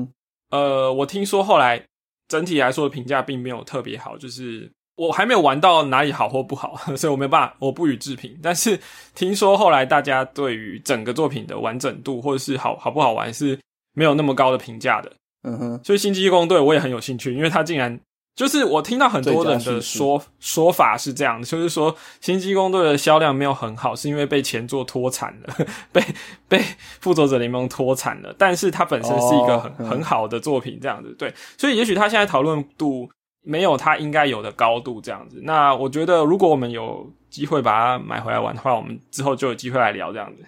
[0.50, 1.84] 呃，我听说后来
[2.28, 8.36] 整体来说的评价并没有特别好，就是我还没有玩到哪里好或不好， 所以我没办法，我不予置评。
[8.42, 8.78] 但是
[9.14, 13.58] 听说后来大家对于整个作品的完整度或者是好好不好玩是
[13.94, 15.12] 没有那么高的评价的。
[15.44, 18.00] 嗯哼，所以《星际异攻队》我也很有兴趣，因为它竟然。
[18.34, 21.90] 就是我听到很多人的说说法是这样的，就是说
[22.20, 25.54] 《星际工队》的销量没有很好，是因为被前作拖惨了，
[25.90, 26.02] 被
[26.46, 26.58] 被
[27.00, 28.34] 《复仇者联盟》拖惨了。
[28.36, 31.32] 但是它本身是一个很很好的作品，这样子对。
[31.56, 33.08] 所以也许他现在讨论度
[33.46, 35.40] 没有它应该有的高度，这样子。
[35.44, 40.44] 那我觉得，如果我们有机会把它买回来玩的话，我们之后就有机会来聊这样子。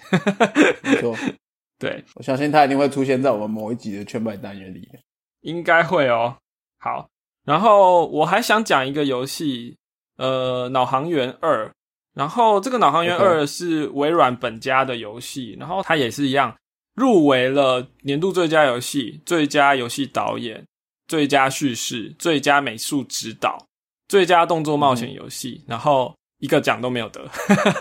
[0.82, 1.14] 没错，
[1.78, 5.00] 对我相信它一定会出现在我们某一集的圈摆单元里面，
[5.42, 6.36] 应该会哦。
[6.80, 7.08] 好。
[7.44, 9.76] 然后我还想讲一个游戏，
[10.18, 11.66] 呃，《脑航员二》。
[12.14, 16.54] 然后这个《脑航员二》是微软本家的游戏，然后它也是一样
[16.94, 20.66] 入围了年度最佳游戏、最佳游戏导演、
[21.08, 23.66] 最佳叙事、最佳美术指导、
[24.06, 27.28] 最佳动作冒险游戏，然后一个奖都没有得。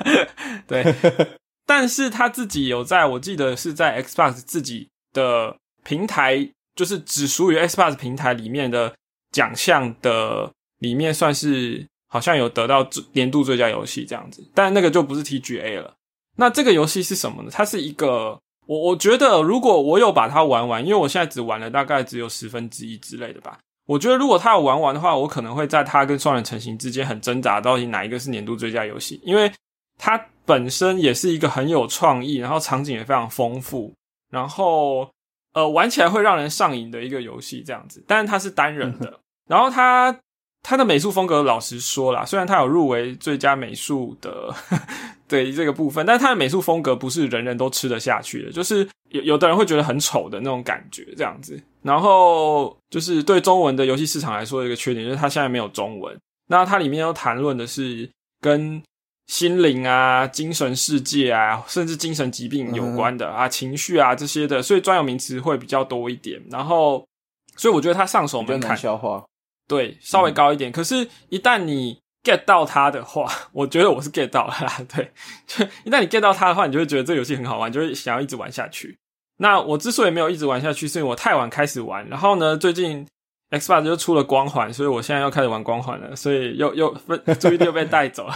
[0.66, 0.96] 对，
[1.68, 8.96] 但是他自己有在我记得是在 Xbox 自己的平台，就是只属于 Xbox 平台里面的。
[9.30, 10.50] 奖项的
[10.80, 15.94] 里面算是好像有得到年度最佳游戏这样子，但那个就不是 TGA 了。
[16.38, 17.50] 那这个游戏是什么呢？
[17.52, 23.58] 它是一个我我觉得如果我有把它玩完，因为我现在只玩了大概只有十分之一之类的吧。
[23.88, 29.20] 我觉得如果它有玩完的话，我可能会在它跟双人成型之间很挣扎，到底哪一个是年度最佳游戏？
[29.24, 29.52] 因为
[29.98, 33.94] 它本身也是一个很有创意，然后场景也非常丰富，
[34.30, 35.10] 然后。
[35.54, 38.04] 呃，玩起来会让人上瘾的一个游戏，这样子。
[38.08, 40.16] 但是它是单人的，然后它
[40.68, 44.54] 它的美术风格，老实说啦，虽然它有入围最佳美术的
[45.26, 51.58] 对这个部分，但是它的美术风格不是人人都吃得下去的，就是有有的人会觉得很丑的那种感觉，这样子。
[51.84, 56.14] 然后就是对中文的游戏市场来说，一个缺点就是它现在没有中文。
[56.50, 58.10] 那它里面要谈论的是
[58.42, 58.84] 跟。
[59.28, 66.42] 心灵啊，精神世界啊，甚至精神疾病有关的啊，情绪啊这些的，所以专有名词会比较多一点。
[66.50, 67.06] 然后，
[67.58, 69.22] 所以我觉得它上手门槛消化，
[69.68, 70.72] 对，稍微高一点。
[70.72, 74.56] 可是，一旦你 get 到它的话， 我觉得我是 get 到了。
[74.96, 75.12] 对，
[75.46, 78.98] 就一旦你 get 到它的话，你就会觉得这游戏很好玩，就会想要一直玩下去。
[79.38, 82.08] 那我之所以没有一直玩下去，是因为我太晚开始玩。
[82.10, 83.06] 然后呢，最近。
[83.50, 88.36] Xbox 就出了光环，所以我现在要开始玩光环了，所以又又分 注意力又被带走了。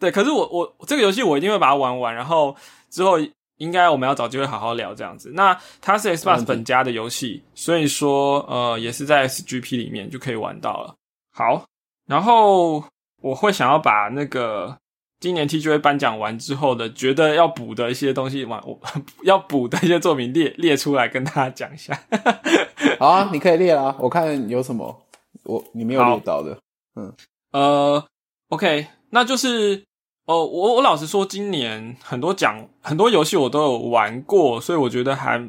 [0.00, 2.56] 对，可是我我这个游戏我一定会把它玩完，然后
[2.90, 3.16] 之后
[3.58, 5.30] 应该我们要找机会好好聊这样子。
[5.34, 10.94] 那它是 Xbox 本家的游戏，所以说呃也是在 SGP 里面就可以玩到了。
[11.32, 11.64] 好，
[12.06, 12.84] 然后
[13.22, 14.76] 我会想要把那个。
[15.20, 18.78] 今年 TGA 颁奖完之后的，觉得要补的一些东西，往我
[19.22, 21.98] 要补的一些作品列列出来，跟大家讲一下。
[23.00, 25.02] 好啊，你可以列啊，我看有什么，
[25.44, 26.58] 我你没有列到的。
[26.96, 27.10] 嗯，
[27.52, 28.04] 呃
[28.50, 29.82] ，OK，那就是
[30.26, 35.40] 哦，我我老实说，今年很多奖很多游戏我都有玩过，所以我觉得还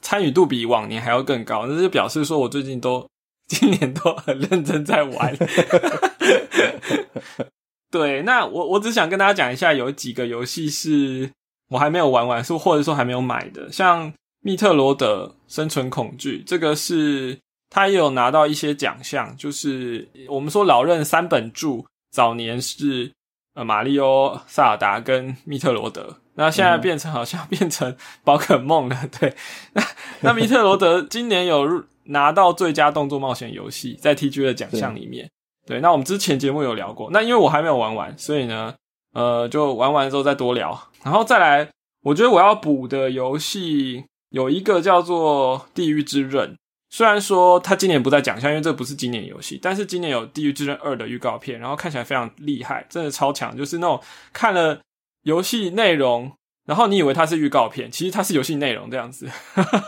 [0.00, 1.66] 参与度比往年还要更高。
[1.66, 3.06] 那就表示说我最近都
[3.48, 5.36] 今年都很认真在玩。
[7.90, 11.30] 对，那我我只想跟大家讲一下，有几个游戏是
[11.70, 17.38] 我还没有玩完，是或者说还没有买的，像《密特罗德：生存恐惧》这个是
[17.68, 23.10] 他也有拿到一些奖项，就是我们说老任三本著早年是
[23.54, 28.96] 呃马里奥、萨尔达跟密特罗德，那现在变成 好像变成宝可梦了。
[29.18, 29.34] 对，
[29.72, 29.82] 那
[30.20, 35.30] 那密特罗德今年有拿到最佳动作冒险游戏，在 TG 的奖项里面。
[35.66, 38.74] 对，那我们之前节目有聊过，那因为我还没有玩完，所以呢，
[39.14, 40.88] 呃，就玩完之后再多聊。
[41.02, 41.70] 然后再来，
[42.02, 46.52] 我觉得我要补的游戏有一个叫做《地狱之刃》，
[46.96, 54.00] 虽然说它今年不在奖项，因为这不是今年游戏，但是今年有《地狱之刃二》的预告片，然后看起来非常厉害，真的超强，就是那种
[54.32, 54.78] 看了
[55.22, 56.30] 游戏内容。
[56.66, 59.28] 然后你以为它是预告片，其实它是游戏内容这样子。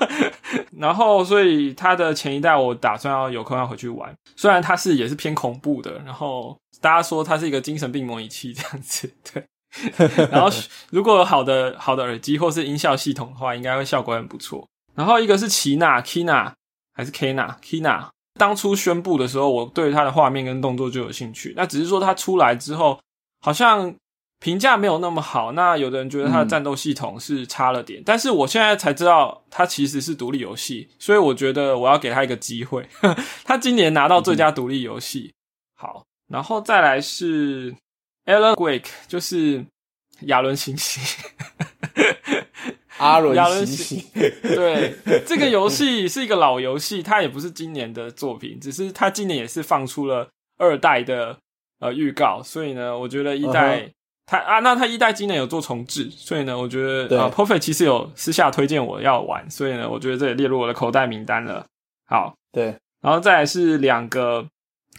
[0.76, 6.02] 然后，所以它的前一代我打算要有空要回去玩，虽然它是也是偏恐怖的。
[6.04, 9.44] 然后大家说它是一个精神病模拟器这样子，对。
[10.32, 10.50] 然后
[10.90, 14.66] 如果有好的好的耳机或是音效系统的话，应该会效果很不错。
[14.96, 16.52] 然后一个是奇娜 Kina
[16.96, 21.52] 还是 Kina Kina，当初宣布的时候，我对它的画面跟动作就有兴趣。
[21.54, 22.98] 那只是说它出来之后，
[23.40, 23.94] 好像。
[24.38, 25.52] 评价没有那么好。
[25.52, 32.86] 那有的人觉得它的战斗系统是差了点，但是我现在才知道它其实是独立游戏，所以我觉得我要给他一个机会。
[33.44, 35.32] 他今年拿到最佳独立游戏，
[35.74, 37.74] 好，然后再来是
[38.26, 39.64] Alan Wake，就是
[40.26, 41.02] 亚伦星星。
[42.98, 44.06] 阿伦西西，
[44.42, 44.94] 对，
[45.26, 50.28] 这个游戏是一个老游戏，它也不是今年的作品，只是它今年也是放出了
[50.58, 51.36] 二代的
[51.78, 53.90] 呃预告，所以呢，我觉得一代
[54.24, 61.66] 它啊，那它一代今年有做重置，所以呢，我觉得啊，Perfect 其实有私下推荐我要玩，所以呢，我觉得这也列入我的口袋名单了。
[62.06, 64.46] 好，对，然后再来是两个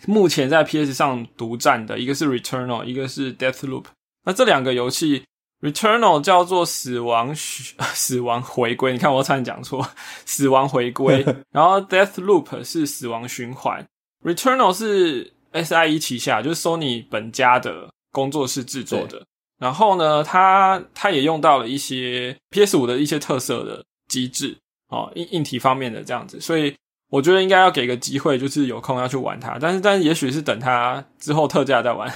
[0.06, 3.86] 目前在 PS 上独占的，一个是 Returnal，一个是 Deathloop，
[4.26, 5.24] 那这两个游戏。
[5.60, 9.88] Returnal 叫做死亡 死亡回归，你看我差点讲错，
[10.26, 11.26] 死亡回归。
[11.52, 13.84] 然后 Death Loop 是死亡循环。
[14.24, 19.24] Returnal 是 SIE 旗下，就是 Sony 本家的工作室制作的。
[19.60, 24.56] 然后呢，它它也用到了一些 PS 五的一些特色的机制
[24.90, 26.40] 哦，硬硬体方面的这样子。
[26.40, 26.76] 所以
[27.10, 29.58] 我觉得应该要给个机会，就是有空要去玩它。
[29.60, 32.14] 但是，但也许是等它之后特价再玩，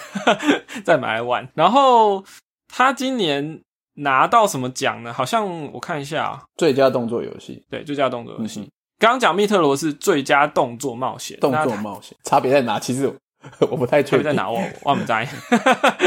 [0.85, 1.49] 再买来玩。
[1.55, 2.23] 然后。
[2.71, 3.61] 他今年
[3.95, 5.13] 拿到什么奖呢？
[5.13, 7.61] 好像我看一下，啊最佳动作游戏。
[7.69, 8.67] 对，最佳动作游戏。
[8.97, 12.79] 刚刚讲密特罗是最佳动作冒险，动作冒险差别在哪？
[12.79, 13.11] 其实
[13.59, 15.27] 我 不太确定在哪，我忘不在。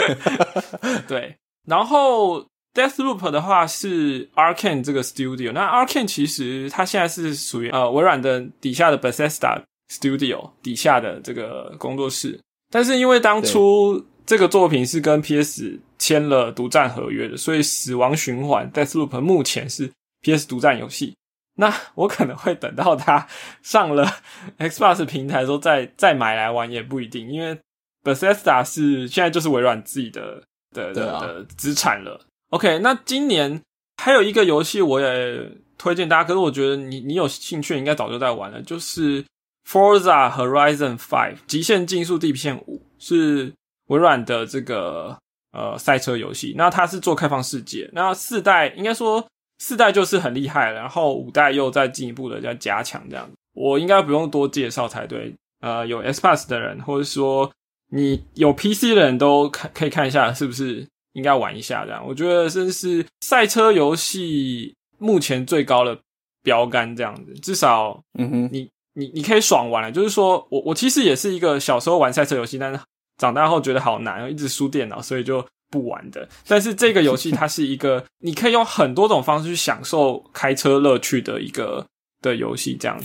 [1.07, 1.37] 对，
[1.67, 2.41] 然后
[2.73, 9.61] Death Loop 的话是 Arkane 这个 Studio，那 Arkane 其实它现在是属于呃微软的底下的 Bethesda
[9.93, 12.41] Studio 底下的这个工作室，
[12.71, 14.05] 但是因为当初。
[14.27, 19.90] 这个作品是跟 PS 签了独占合约的，所以《死亡循环》Deathloop 目前是
[20.20, 21.16] PS 独占游戏。
[21.57, 23.26] 那我可能会等到它
[23.62, 24.07] 上了
[24.59, 27.59] Xbox 平台的时候再再买来玩，也不一定，因为
[28.02, 30.42] Bethesda 是现在就是微软自己的
[30.74, 32.20] 的的资产了。
[32.50, 33.59] OK，那今年
[33.96, 39.24] 还有一个游戏我也推荐大家，可是我觉得你你有兴趣应该早就在玩了，就是
[39.66, 43.55] Forza Horizon Five 极限竞速地平线五是。
[43.88, 45.14] 微软的这个
[45.55, 47.88] 呃赛车游戏，那它是做开放世界。
[47.92, 49.24] 那四代应该说
[49.59, 53.30] 四代就是很厉害了，然后五代又再进一步的在加强这样。
[53.55, 55.32] 我应该不用多介绍才对。
[55.61, 57.50] 呃，有 S Pass 的人，或者说
[57.90, 62.05] 你有 PC 的人都看可以看一下，是不是应该玩一下这样？
[62.07, 65.98] 我觉得真是赛车游戏目前最高的
[66.42, 69.90] 标杆这样子，至少嗯哼，你你你可以爽玩了。
[69.90, 72.80] 就是说我我其实也是一个小时候玩赛车游戏，但是。
[73.17, 76.29] 长大后觉得好难，一直输电脑，所以就不玩的。
[76.47, 81.87] 但是这个游戏它是一个，你可以用很多种方式去享受开车乐趣的一个
[82.21, 83.01] 的游戏，这样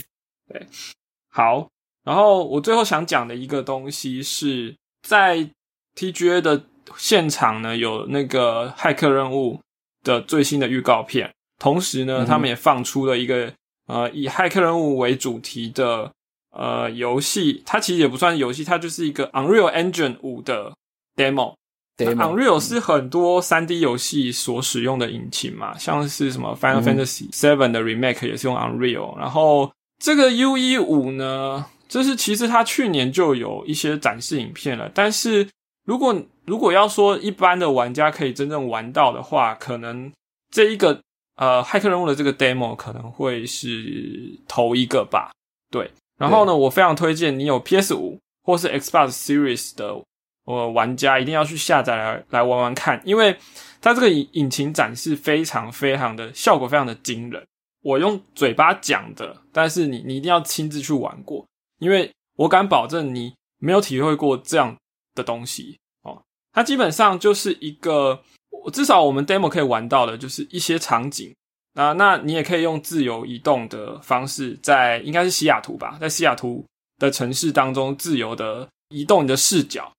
[0.48, 0.66] 对。
[1.28, 1.68] 好，
[2.04, 4.74] 然后我最后想讲的一个东西是
[5.06, 5.48] 在
[5.96, 6.64] TGA 的
[6.96, 9.60] 现场呢，有那个骇客任务
[10.02, 13.52] 的最新的预告片，同时呢，他们也放出了一个
[13.86, 16.10] 呃以骇客任务为主题的。
[16.50, 20.72] 呃，游戏它其实也不算游戏，它就是一个 Unreal Engine 五的
[21.16, 21.54] demo。
[21.96, 29.18] Unreal 是很多三 D 游戏所使用的引擎嘛，像是什么 Final Fantasy Seven 的 remake 也是用 Unreal。
[29.18, 35.46] 然后这个 U E 五呢，就是其实它去年就有一些展示影片了，但是
[35.84, 40.10] 如果如果要说一般的玩家可以真正玩到的话，可能
[40.50, 40.98] 这一个
[41.36, 45.30] 呃骇客任务的这个 demo 可能会是头一个吧，
[45.70, 45.90] 对。
[46.20, 49.98] 然后呢，我非常推荐你有 PS 五或是 Xbox Series 的
[50.44, 53.34] 呃玩家一定要去下载来来玩玩看，因为
[53.80, 57.42] 它这个引引擎展示非常非常的效果非常的惊人。
[57.82, 61.46] 我用嘴巴讲的，但是你你一定要亲自去玩过，
[61.78, 64.76] 因为我敢保证你没有体会过这样
[65.14, 66.20] 的东西哦。
[66.52, 68.20] 它基本上就是一个，
[68.70, 71.34] 至少我们 demo 可以玩到的，就是一些场景。
[71.74, 76.64] 啊，那你也可以用自由移动的方式，在应该是西雅图吧，在西雅图
[76.98, 79.90] 的城市当中自由的移动你的视角。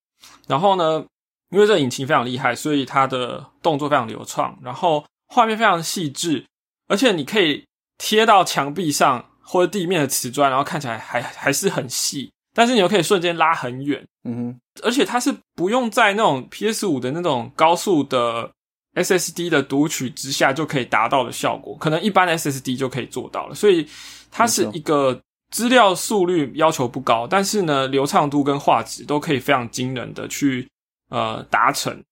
[0.47, 1.05] 然后呢，
[1.49, 6.45] 因为这引擎非常厉害，所以它的动作非常流畅，然后画面非常细致，
[6.89, 7.63] 而且你可以
[7.97, 12.29] 贴到墙壁上或者地面的瓷砖，然后看起来还还是很细。
[12.53, 18.51] 但是你又可以瞬间拉很远，嗯哼，而且它是不用在那种 PS 五的那种高速的。
[18.95, 23.55] SSD 的读取之下就可以达到的效果，可能一般 SSD 就可以做到了。
[23.55, 23.87] 所以
[24.29, 25.17] 它是一个
[25.51, 30.67] 资料速率要求不高，但是呢，流畅度跟画质都可以非常惊人的去
[31.09, 32.03] 呃达成。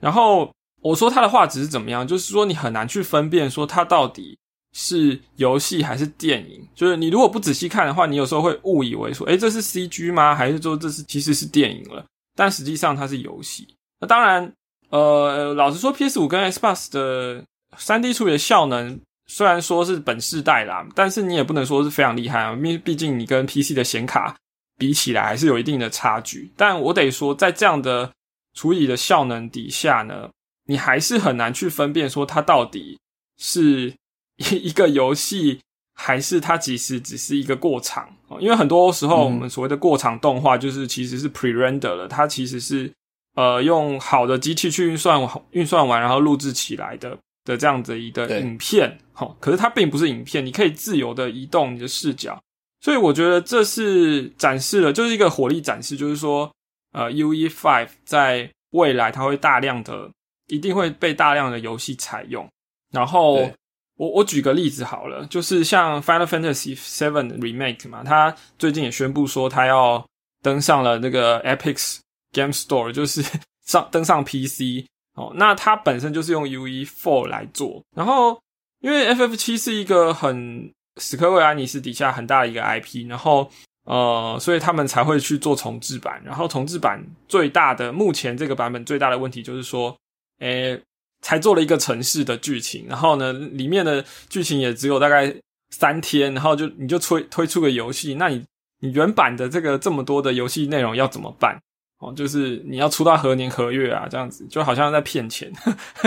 [0.00, 0.50] 然后
[0.80, 4.38] 我说它的画质是怎么样，就是说你很难去分辨说它到底
[4.72, 6.66] 是游戏还是电影。
[6.74, 10.34] 就是你如果不仔细看的话，你有时候会误以为说，诶，这是 CG 吗？
[10.34, 12.02] 还是说这是其实是电影了？
[12.34, 13.68] 但实际上它是游戏。
[14.00, 14.50] 那当然。
[14.92, 17.42] 呃，老实说，PS 五跟 Xbox 的
[17.78, 24.36] 三 D 处理的效能虽然说是本世代啦，但是你也不能说是非常厉害啊，因为毕竟你跟 PC 的显卡
[24.76, 26.52] 比起来还是有一定的差距。
[26.58, 28.12] 但我得说，在这样的
[28.54, 30.28] 处理的效能底下呢，
[30.66, 32.98] 你还是很难去分辨说它到底
[33.38, 33.94] 是
[34.36, 35.58] 一 一个游戏，
[35.94, 38.14] 还是它其实只是一个过场。
[38.38, 42.92] 因为很多时候我们所谓的过场动画，就是其实是 pre-render 了，它其实是。
[43.34, 45.18] 呃，用好的机器去运算，
[45.52, 52.38] 运算完然后录制起来的的这样子一个影片，好，可是它并不是影片，你可以自由的移动你的视角，
[52.82, 56.52] 所以我觉得这是展示了，就是一个火力展示，就是说，
[56.92, 60.10] 呃，U E Five 在未来它会大量的，
[60.48, 62.46] 一定会被大量的游戏采用。
[62.92, 63.50] 然后
[63.96, 70.04] 我我举个例子好了，就是像 Final Fantasy Seven Remake 嘛，它最近也宣布说它要
[70.42, 72.00] 登上了那个 Epic。
[72.32, 73.22] Game Store 就是
[73.66, 74.84] 上登上 PC
[75.14, 78.40] 哦，那它本身就是用 UE Four 来做，然后
[78.80, 83.50] 因为 FF 七是一个很史克威尔尼斯底下很大的一个 IP，然后
[83.84, 89.96] 呃，所以他们才会去做重置版，然后重置版最大的目前这个版本最大的问题就是说，
[90.38, 90.80] 诶，
[91.20, 95.34] 才做了一个城市的剧情，然后呢，里面的剧情也只有大概
[95.70, 98.44] 三天，然后就你就推推出个游戏，那你
[98.80, 101.60] 你原版的这个这么多的游戏内容要怎么办？
[102.02, 104.08] 哦，就是你要出到何年何月啊？
[104.10, 105.52] 这样子就好像在骗钱。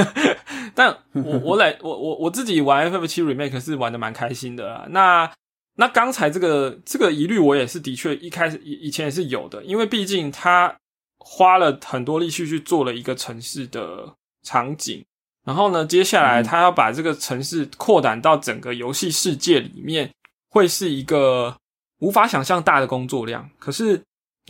[0.75, 4.85] 但我我来我我我自己玩 FF 七 Remake 是玩的蛮开心的啊。
[4.89, 5.31] 那
[5.77, 10.75] 那刚才这个这个疑虑我也是的确一开始以以前也是有的，因为毕竟他
[11.17, 14.13] 花了很多力气去做了一个城市的
[14.43, 15.01] 场景，
[15.45, 20.11] 然后呢，接下来他要把这个城市扩展到整个游戏世界里面，
[20.49, 21.55] 会是一个
[21.99, 23.49] 无法想象大的工作量。
[23.57, 24.01] 可是。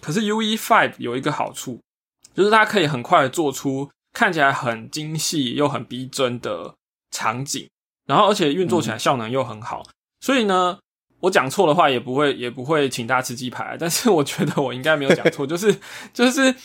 [0.02, 1.82] 可是 U E Five 有一个好处，
[2.34, 6.76] 就是它可以很快的做出看起来很精细又很逼真的
[7.12, 7.68] 场景，
[8.06, 9.84] 然后而且运作起来效能又很好。
[10.22, 10.78] 所以呢，
[11.20, 13.78] 我讲错的话也不会也不会请大家吃鸡排。
[13.80, 15.76] 但是我觉得我应该没有讲错， 就是
[16.14, 16.56] 就是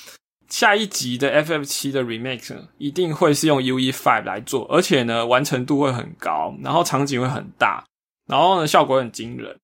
[0.48, 7.84] 下一集的 F F 七的 Remake 一定会是用 U E Five 来做，而且呢完成度会很高，然后场景会很大，
[8.26, 9.58] 然后呢效果很惊人。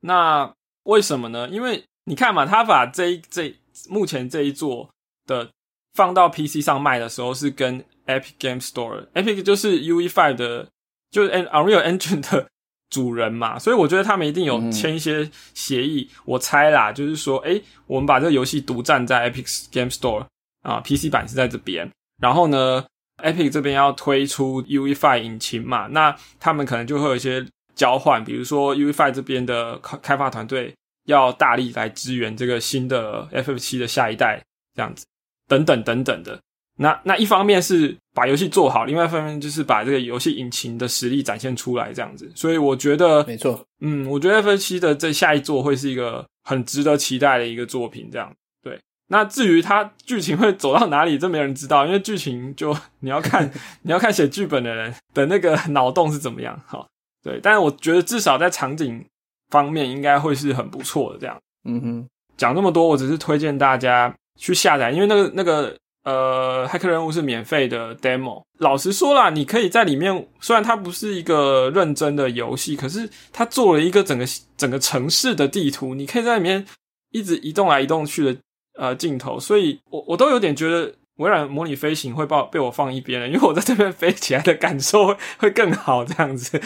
[0.00, 0.52] 那
[0.84, 1.48] 为什么呢？
[1.48, 3.54] 因为你看嘛，他把这一这
[3.88, 4.88] 目前这一座
[5.26, 5.50] 的
[5.94, 10.68] 放到 PC 上卖的时候，是跟 Epic Game Store，Epic 就是 UE5 的，
[11.10, 12.46] 就是 Unreal Engine 的
[12.90, 16.08] 主人嘛，所以我觉得他们一定有签一些协议。
[16.24, 20.24] 我猜啦，就是说，哎，我们把这个游戏独占在 Epic Game Store
[20.62, 21.90] 啊，PC 版是在这边，
[22.22, 22.86] 然后呢
[23.24, 30.72] ，Epic 这边要推出 UE5 引擎嘛，那他们可能就会有一些交换，比如说 UE5 这边的开开发团队。
[31.06, 34.40] 要大力来支援这个新的 FF 七的下一代，
[34.74, 35.06] 这样子，
[35.48, 36.38] 等等等等的。
[36.78, 42.30] 那那一方面是把游戏做好，另外一方面就是把这个游戏引擎的实力展现出来，这样子。
[42.34, 48.30] 所以我觉得，没错，嗯，我觉得 FF 七的这下一座会是一个很值得期待的一个作品，这样。
[48.62, 48.78] 对。
[49.08, 53.50] 那至于它剧情会走到哪里，这没人知道，因为剧情就你要看
[53.82, 56.60] 你要看写剧本的人的那个脑洞是怎么样。
[56.66, 56.86] 好，
[57.22, 57.40] 对。
[57.42, 59.02] 但是我觉得至少在场景。
[59.50, 61.36] 方面应该会是很不错的，这样。
[61.64, 68.40] 嗯哼，讲这么多，我只是推荐大家去下载，因为那个那个呃，骇客任务是免费的 demo。
[68.58, 74.24] 老实说啦，你可以在里面，虽然它不是一个认真的游戏，可是它做了一个整个
[74.56, 76.64] 整个城市的地图，你可以在里面
[77.10, 78.36] 一直移动来移动去的
[78.78, 86.60] 呃镜头，所以我我都有点觉得微软模拟飞行会被被我放一边了，因为我 在这边飞起来的感受会会更好，这样子。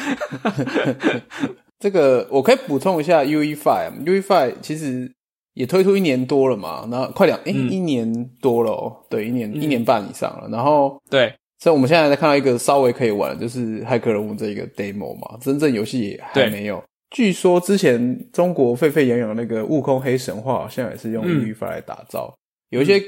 [1.81, 5.11] 这个我可以补充一下，U E Five，U E Five 其实
[5.55, 10.47] 也推出一年多了嘛，然后快两诶一年多了哦，对，一年一年半以上了。
[10.53, 16.85] 然后对，所以我们现在在看到一个稍微可以玩，就是《骇客人物》这一个 demo 嘛，真正游戏也还没有。
[17.11, 22.37] 据说之前中国沸沸扬扬那个《悟空黑神话》好像也是用 U E Five 来打造，
[22.69, 23.03] 有一些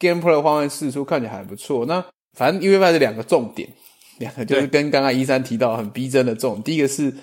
[0.00, 1.86] gameplay 画面试出看起来还不错。
[1.86, 2.04] 那
[2.36, 3.68] 反正 U E Five 是两个重点，
[4.18, 7.14] 两个就是跟刚刚一三提到很逼真的重，第一个是。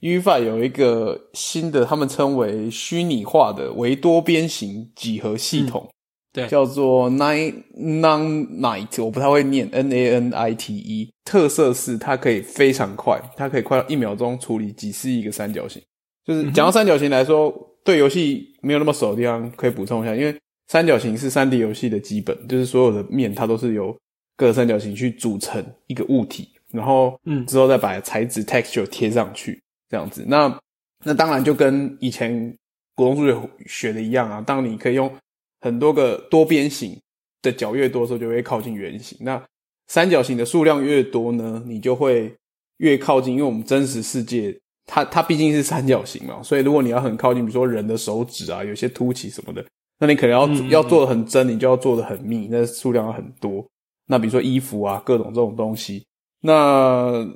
[0.00, 5.88] UFI 有一个新的，他们称为虚拟化的维多边形几何系统，
[6.32, 11.10] 对，叫做 Nine Nanite，我不太会念 N A N I T E。
[11.24, 15.82] 特色是它可以非常快，它可以快到一秒钟处理几十亿个三角形。
[16.24, 17.52] 就是讲到三角形来说，
[17.82, 20.36] 对游戏没有那么熟的地方，可以补充一下，因为
[20.68, 23.96] 三角形是三 D 游戏的基本，就是所有的面它都是由
[24.36, 29.62] 各个三角形去组成一个物体，然后嗯之后再把材质 texture 贴上去。
[29.88, 30.58] 这样子，那
[31.04, 32.56] 那当然就跟以前
[32.94, 34.40] 国中数学学的一样啊。
[34.40, 35.12] 当你可以用
[35.60, 36.98] 很多个多边形
[37.42, 39.16] 的角越多的时候，就会靠近圆形。
[39.20, 39.42] 那
[39.88, 42.34] 三角形的数量越多呢，你就会
[42.78, 49.64] 越靠近，因为我们真实世界它它毕竟是三角形嘛，所以如果你要很靠近，比如说人的手指啊，有些凸起什么的，
[49.98, 53.64] 那你可能要要做的很真，你就要做的很密，那数量要很多。
[54.08, 56.04] 那比如说衣服啊，各种这种东西，
[56.46, 57.26] 那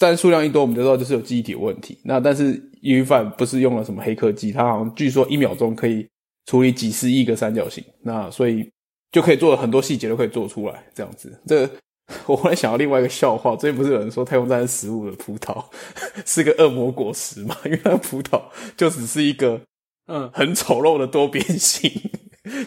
[0.00, 1.96] 但数量一多，我们就知道就是有记忆体问题。
[2.02, 6.04] 那但是 f i 不是用了什么黑科技，它好像据说一秒钟可以
[6.46, 8.68] 处理几十亿个三角形，那所以
[9.12, 11.40] 就可以做很多细节都可以做出来，这样子。
[11.46, 11.70] 这
[12.26, 15.64] 我忽然想到另外一个笑话，最近不是有人说太空站食物的葡萄
[16.26, 17.56] 是个恶魔果实嘛？
[17.64, 18.42] 因为那葡萄
[18.76, 19.60] 就只是一个
[20.08, 21.88] 嗯很丑陋的多边形。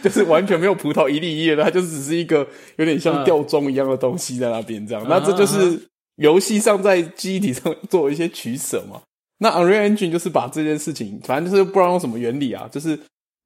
[0.02, 2.48] 就是完全没有葡萄一粒一粒的，它就只是一个
[2.78, 5.06] 有点像吊钟一样的东西在那边这样。
[5.08, 9.02] 那这就是游戏上在记忆体上做一些取舍嘛。
[9.40, 12.98] 那 Unreal Engine 就是把这件事情，反正就是不知道用什么原理啊，就是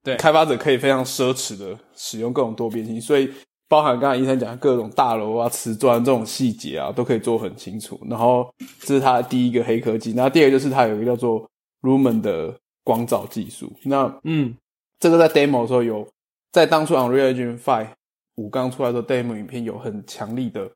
[0.03, 3.29] 对开发者可以非常奢侈的使用各种多边形，所以
[3.67, 7.99] 包含刚才医生讲的各种大楼啊、瓷砖这种细节啊，都可以做很清楚。
[8.09, 8.47] 然后
[8.81, 10.13] 这是它的第一个黑科技。
[10.13, 11.49] 那第二个就是它有一个叫做
[11.81, 12.53] Lumen 的
[12.83, 13.71] 光照技术。
[13.83, 14.53] 那嗯，
[14.99, 16.07] 这个在 Demo 的时候有。
[16.57, 17.89] 在当初 Unreal Engine Five
[18.37, 20.67] 五刚出来的时候，Demo 影片有很强力的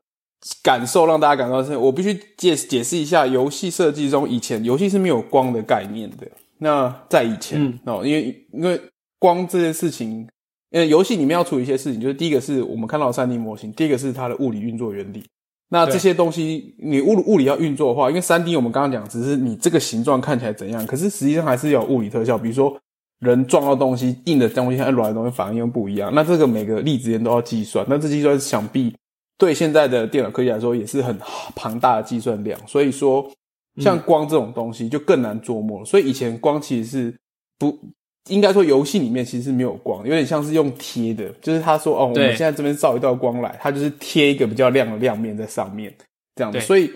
[0.62, 1.76] 感受，让大家感到是。
[1.76, 6.18] 我必须解解释一下，游戏设计中以前游戏是没有光的概念的。
[6.58, 8.80] 那在以前哦，因为因为
[9.18, 10.28] 光这件事情，
[10.70, 15.24] 呃，游戏里面要处理一些事情，就是第一个是我们看到三 D 模型，第一个是它的物理运作原理。
[15.70, 22.78] 那这些东西你物物理要运作的话，因为三 D 我们刚刚讲只是你这个形状看起来怎样，可是实际上还是有物理特效，比如说。
[23.22, 26.12] 人撞到东西，硬的东西和软的东西反应又不一样。
[26.12, 28.92] 那这个每个粒子间都要计算，那这计算想必
[29.38, 31.16] 对现在的电脑科技来说也是很
[31.54, 32.58] 庞大的计算量。
[32.66, 33.30] 所以说，
[33.80, 35.84] 像光这种东西就更难琢磨。
[35.84, 37.14] 所以以前光其实是
[37.60, 37.78] 不
[38.28, 41.28] 应该说游戏里面其实是没有光，有点像是用贴的。
[41.40, 45.94] 就是他说哦，我们现在这边照一道光来，它就是贴一个比较亮的亮面在上面，
[46.34, 46.58] 这样子。
[46.58, 46.90] 所以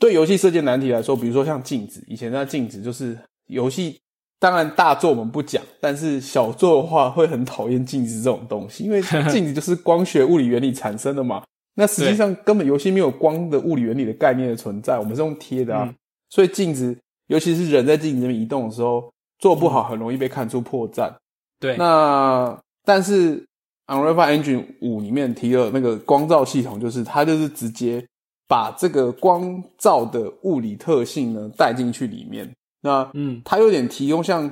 [0.00, 3.16] 对游戏设计难题来说，比如说像镜子，以前那镜子就是
[3.46, 3.96] 游戏。
[4.40, 9.00] 当然，大作我们不讲，但是小作的话会很讨厌镜子这种东西，因为
[9.30, 11.44] 镜子就是光学物理原理产生的嘛。
[11.74, 15.94] 那实际上根本游戏没有光的物理原理的概念的存在，我们是用贴的啊。
[16.30, 16.96] 所以镜子，
[17.26, 21.12] 尤其是人在镜子里面移动的时候，做不好很容易被看出破绽。
[21.58, 23.44] 对，那但是
[23.88, 28.02] Unreal Engine 五里面提了那个光照系统，就是它就是直接
[28.48, 32.50] 把这个光照的物理特性呢带进去里面。
[32.82, 34.50] 那嗯，它有点提供像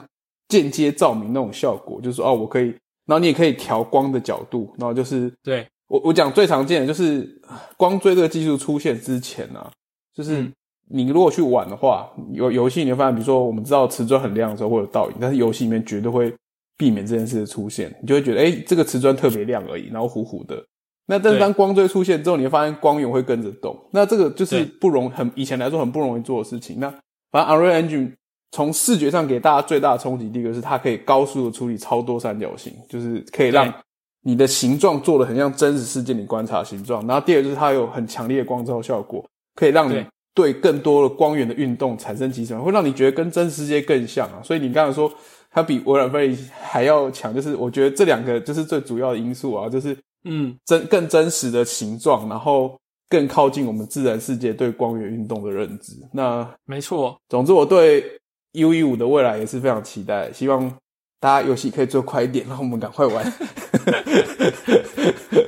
[0.48, 2.66] 间接照明那种效果，就是说哦，我可以，
[3.06, 7.28] 然后你也可以调光的角度，然后就是对我我讲最常见的就是
[7.76, 9.70] 光追这个技术出现之前啊，
[10.14, 10.50] 就是
[10.90, 16.34] 你如果去玩的话，游游戏你会发现，比如说我们知道瓷砖很亮的时候会有倒影，但是游戏里面绝对会
[16.76, 20.64] 避免这件事的出现，你就会觉得哎，这个瓷砖特别亮而已，然后糊糊的。
[21.06, 26.78] 那但是当光锥出现之后，你会发现光源会跟着动，那这个就是不容很以前来说很不容易做的事情。
[26.78, 26.94] 那
[27.30, 28.12] 反正 Unreal Engine
[28.50, 33.72] 从视觉上给大家最大的冲击，第一个是它可以高速的处理超多三角形，就是可以让
[34.22, 37.06] 你的形状做的很像真实世界里观察形状。
[37.06, 39.22] 然后第二就是它有很强烈的光照效果，
[39.54, 40.02] 可以让你
[40.34, 44.40] 对更多的光源的运动产生集成，会让你觉得跟真实世界更像啊。
[44.42, 45.12] 所以你刚才说
[45.50, 49.94] 它比微软飞还要强，就是我觉得这两个就是最主要的因素啊，就是
[50.24, 52.74] 嗯真更真实的形状，然后。
[53.08, 55.94] 更靠近我们自然世界对光源运动的认知。
[56.12, 57.18] 那没错。
[57.28, 58.04] 总之，我对
[58.52, 60.32] U E 五的未来也是非常期待。
[60.32, 60.70] 希望
[61.20, 63.24] 大家游戏可以做快一点，让我们赶快玩。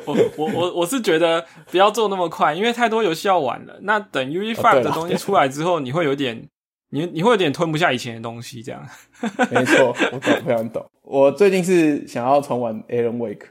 [0.06, 3.78] 我我我我是觉得不要做那么快，因为太多游戏要玩了。
[3.82, 6.48] 那等 U E Five 的东西出来之后，你会有点
[6.90, 8.62] 你你会有点吞不下以前的东西。
[8.62, 8.84] 这样。
[9.52, 10.84] 没错，我懂，非常懂。
[11.02, 13.46] 我最近是想要重玩 Alan Wake，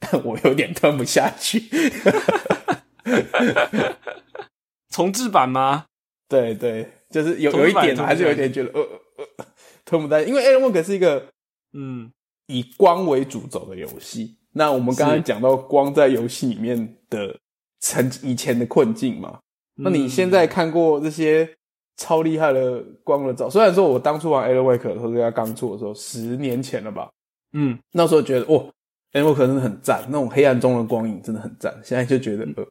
[0.00, 1.62] 但我有点吞不下去。
[4.90, 5.86] 重置版吗？
[6.28, 9.46] 对对，就是有有一点，还是有一点觉得呃呃呃
[9.84, 11.26] 吞不带，因为《Alan Wake》是一个
[11.72, 12.10] 嗯
[12.46, 14.36] 以光为主轴的游戏。
[14.52, 17.38] 那我们刚才讲到光在游戏里面的
[17.80, 19.40] 曾以前的困境嘛，
[19.76, 21.48] 那你现在看过这些
[21.96, 23.48] 超厉害的光的照？
[23.48, 27.10] 虽然说我当初玩《Alan Wake》的时候，是他刚出的时候，十年前了吧？
[27.52, 28.70] 嗯，那时候觉得哦，
[29.18, 31.74] 《Alan Wake》真的很赞，那种黑暗中的光影真的很赞。
[31.84, 32.66] 现在就觉得呃。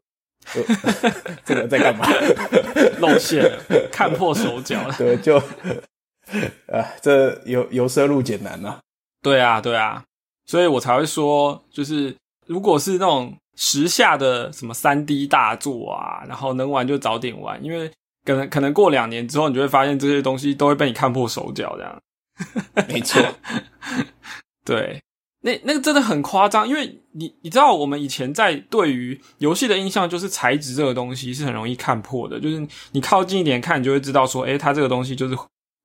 [1.45, 2.05] 这个在干嘛？
[2.99, 4.95] 露馅了，看破手脚了。
[4.97, 8.80] 对，就啊，这由由奢入俭难呐。
[9.22, 10.03] 对啊，对啊，
[10.45, 12.15] 所以我才会说，就是
[12.47, 17.91] 如果是那种时下的什么三 D 大作啊，然后能玩就早点玩，因为
[18.26, 22.01] 可能可能过两年之后，你就会发现这些东西都会被你看破手脚这样。
[22.88, 23.22] 没错，
[24.65, 24.99] 对。
[25.43, 35.35] 那那个真的很夸张，因为你你知道，我们以前在对于游戏的印象就是材质这个东西是很容易看破的，就是你靠近一点看，你就会知道说，诶，它这个东西就是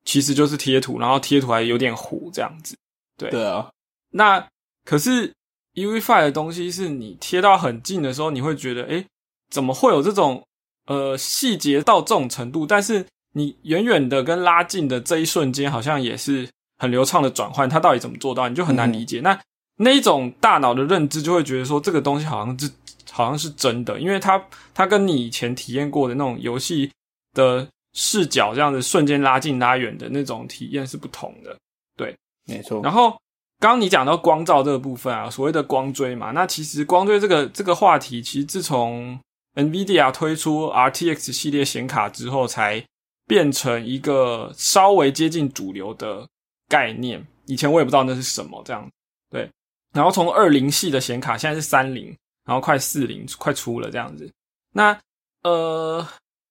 [0.04, 2.76] 其实就是贴图，然后贴图还有点糊这样子。
[3.16, 3.66] 对对啊，
[4.10, 4.46] 那
[4.84, 5.32] 可是
[5.74, 9.06] UV5 的东西是你贴到很近的时候，你会觉得，诶，
[9.50, 10.44] 怎么会有这种
[10.84, 12.66] 呃细节到这种程度？
[12.66, 16.46] 但是你远远的跟拉近的这一瞬间，好像也是。
[16.78, 18.48] 很流畅的转换，它到底怎么做到？
[18.48, 19.20] 你就很难理解。
[19.20, 19.38] 那
[19.78, 22.70] 那一种大脑的认知就会觉得说，这个东西好像是
[23.10, 24.42] 好像是真的，因为它
[24.72, 26.90] 它跟你以前体验过的那种游戏
[27.34, 31.56] 的视角这样子瞬间拉近拉远的那种体验是不同的。
[31.96, 32.16] 对，
[32.46, 32.80] 没错。
[32.82, 33.10] 然后
[33.58, 39.18] 刚刚你讲到光照这个部分啊，所谓的光追嘛，那其实光追这个这个话题，其实自从
[39.56, 42.82] NVIDIA 推出 RTX 系列显卡之后，才
[43.26, 46.26] 变成一个稍微接近主流的。
[46.68, 48.90] 概念以前我也不知道那是什么，这样
[49.30, 49.48] 对。
[49.93, 52.06] 然后从二零系的显卡，现在是三零，
[52.44, 54.30] 然后快四零，快出了这样子。
[54.72, 54.98] 那
[55.43, 56.06] 呃，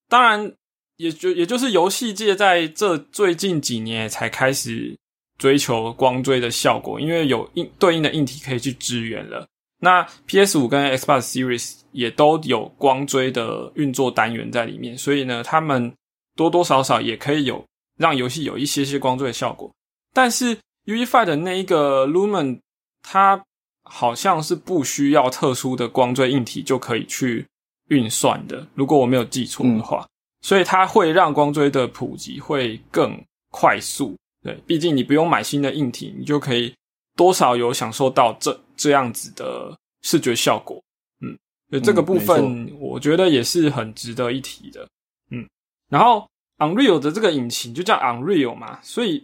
[0.10, 0.54] 当然
[0.98, 4.98] 也就也就是游戏界在这最近几年才开始
[5.38, 9.46] 追求光追的效果，因为有应对应的硬体可以去支援了。
[9.82, 15.94] 那 PS 五跟 Xbox Series 也都有光追的运作单元在里面，所以呢，他们
[16.36, 17.64] 多多少少也可以有
[17.98, 19.70] 让游戏有一些些光追的效果。
[20.16, 22.62] 但是 UEFI 的那一个 Lumen，
[23.04, 23.44] 它
[23.84, 27.46] 好像是不需要特殊的光锥硬体就可以去
[27.90, 30.08] 运算的，如果我没有记错的话，
[30.40, 33.22] 所以它会让光锥的普及会更
[33.52, 34.16] 快速。
[34.42, 36.74] 对，毕竟你不用买新的硬体，你就可以
[37.18, 40.82] 多少有享受到这这样子的视觉效果。
[41.20, 41.38] 嗯，
[41.70, 44.88] 所以这个部分我觉得也是很值得一提的。
[45.30, 45.46] 嗯，
[45.90, 46.26] 然后
[46.60, 49.22] Unreal 的这个引擎就叫 Unreal 嘛，所以。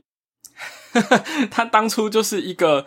[1.52, 2.86] 他当初就是一个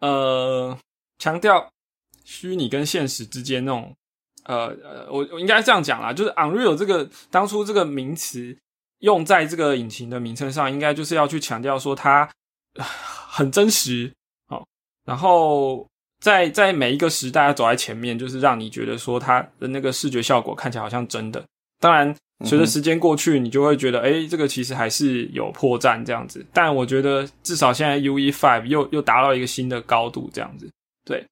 [0.00, 0.78] 呃，
[1.18, 1.70] 强调
[2.24, 3.94] 虚拟跟现实之间那种
[4.44, 8.56] 呃呃，我我应该这样讲啦，就是 Unreal 这个当初这个名词
[8.98, 12.28] 用在这个引擎的名称上，应该就是要去强调说它
[12.76, 14.12] 很真实，
[14.48, 14.66] 好，
[15.04, 15.86] 然后
[16.20, 21.44] 在在每一个时代走在前面，就是让你觉得说它的那个视觉效果看起来好像真的，
[21.78, 22.14] 当然。
[22.44, 26.44] 随着时间过去，你就会觉得，哎，这个其实还是有破绽这样子。
[26.52, 30.68] 但我觉得至少现在 U E Five 又又达到一个新的高度这样子。
[31.04, 31.24] 对，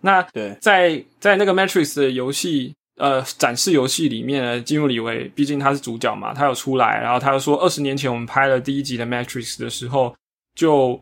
[0.00, 10.14] 那对，在在那个 Matrix 的游戏呃展示游戏里面，呢，进入李维毕竟他是主角嘛，他有出来，然后他又说，二十年前我们拍了第一集的 Matrix 的时候，
[10.54, 11.00] 就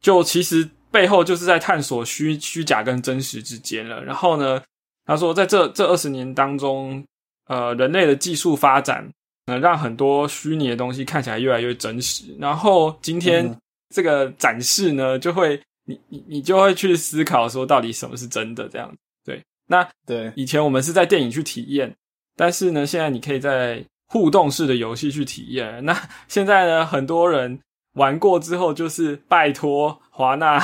[0.00, 4.02] 就其实背后就是在探索虚虚假跟真实之间了。
[4.02, 4.62] 然后呢，
[5.04, 7.04] 他说在这这二十年当中。
[7.46, 9.08] 呃，人类的技术发展，
[9.46, 12.24] 能，让很多虚拟的东西看起来越来越真实。
[12.38, 13.56] 然后今天
[13.94, 18.68] 这个展示呢，就会你你你就会去思考说，到底什么是真的？
[18.68, 18.94] 这样
[19.24, 19.42] 对。
[19.66, 21.94] 那对以前我们是在电影去体验，
[22.36, 25.84] 但是呢，现在你可以在互动式的游戏去体验。
[25.84, 25.96] 那
[26.28, 27.60] 现在呢，很多人。
[27.96, 30.62] 玩过之后，就是拜托华纳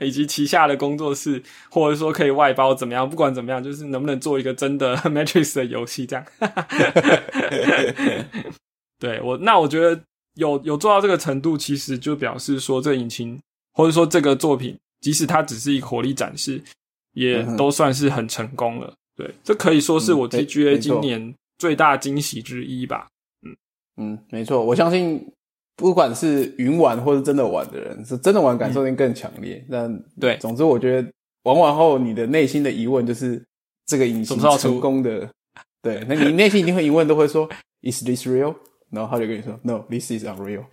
[0.00, 3.08] 以及旗下的工作室，或者说可以外包怎么样？
[3.08, 6.24] 不管怎么样，就是能不能做一个真的 Matrix 的游戏这样？
[8.98, 10.00] 对我，那我觉得
[10.34, 13.38] 有有做到这个程度，其实就表示说，这引擎
[13.72, 16.60] 或者说这个作品，即使它只是一个活力展示，
[17.14, 18.92] 也都算是很成功了。
[19.16, 23.06] 对，这可以说是我 TGA 今年最大惊喜之一吧。
[23.46, 23.56] 嗯
[23.96, 25.32] 嗯，没错，我相信。
[25.78, 29.64] 不管是云玩或是真的玩的人，是真的玩感受性更强烈。
[29.70, 31.08] 但对，总之我觉得
[31.44, 33.40] 玩完后，你的内心的疑问就是
[33.86, 35.30] 这个引擎成功的。
[35.80, 37.48] 对，那你内心一定会疑问，都会说
[37.82, 38.56] Is this real？
[38.90, 40.64] 然后他就跟你说 No，this is unreal。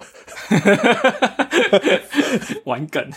[2.65, 3.07] 玩梗。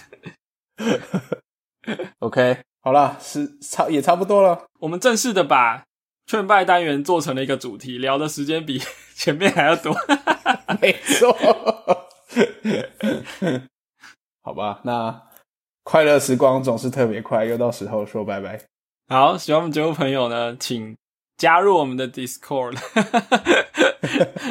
[2.21, 4.67] OK，好了，是差也差不多了。
[4.81, 5.83] 我们正式的把
[6.29, 8.81] 劝败单元做成了一个主题，聊的时间比
[9.17, 9.97] 前面还要多。
[10.81, 11.33] 没错，
[14.45, 15.23] 好吧，那
[15.83, 18.61] 快乐时光总是特别快，又到时候说拜拜。
[19.09, 20.95] 好，喜欢我们节目朋友呢，请
[21.39, 22.77] 加入我们的 Discord，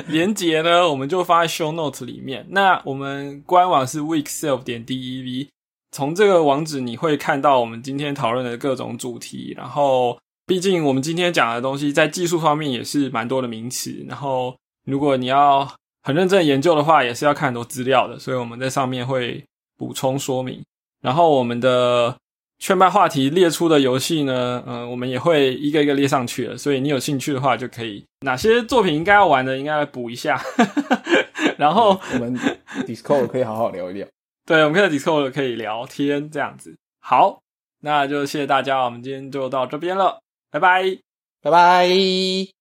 [0.08, 2.48] 连接呢我们就放在 Show Note 里面。
[2.50, 5.50] 那我们官网是 weekself 点 dev，
[5.92, 9.54] 从这个网址你会看到我们今天讨论的各种主题。
[9.56, 10.18] 然后，
[10.48, 14.04] 毕竟我们今天讲的东西在技术方面也是蛮多的名词。
[14.08, 14.56] 然后，
[14.86, 15.70] 如果你要
[16.04, 19.44] 很认真研究的话，也是要看很多资料的，所以我们在上面会
[19.78, 20.64] 补充说明。
[21.02, 22.16] 然后我们的
[22.60, 26.58] 劝败话题列出的游戏呢，嗯，我们也会一个一个列上去了。
[26.58, 30.42] 所以你有兴趣的话，就可以哪些作品应该要玩的，应该来补一下。
[31.58, 32.34] 然后我们
[32.86, 34.08] Discord 可以好好聊一聊。
[34.48, 36.74] 对，我们可以 Discord 可以聊天这样子。
[37.02, 37.42] 好，
[37.82, 40.20] 那就谢谢大家，我们今天就到这边了，
[40.52, 41.02] 拜拜，
[41.42, 42.57] 拜拜。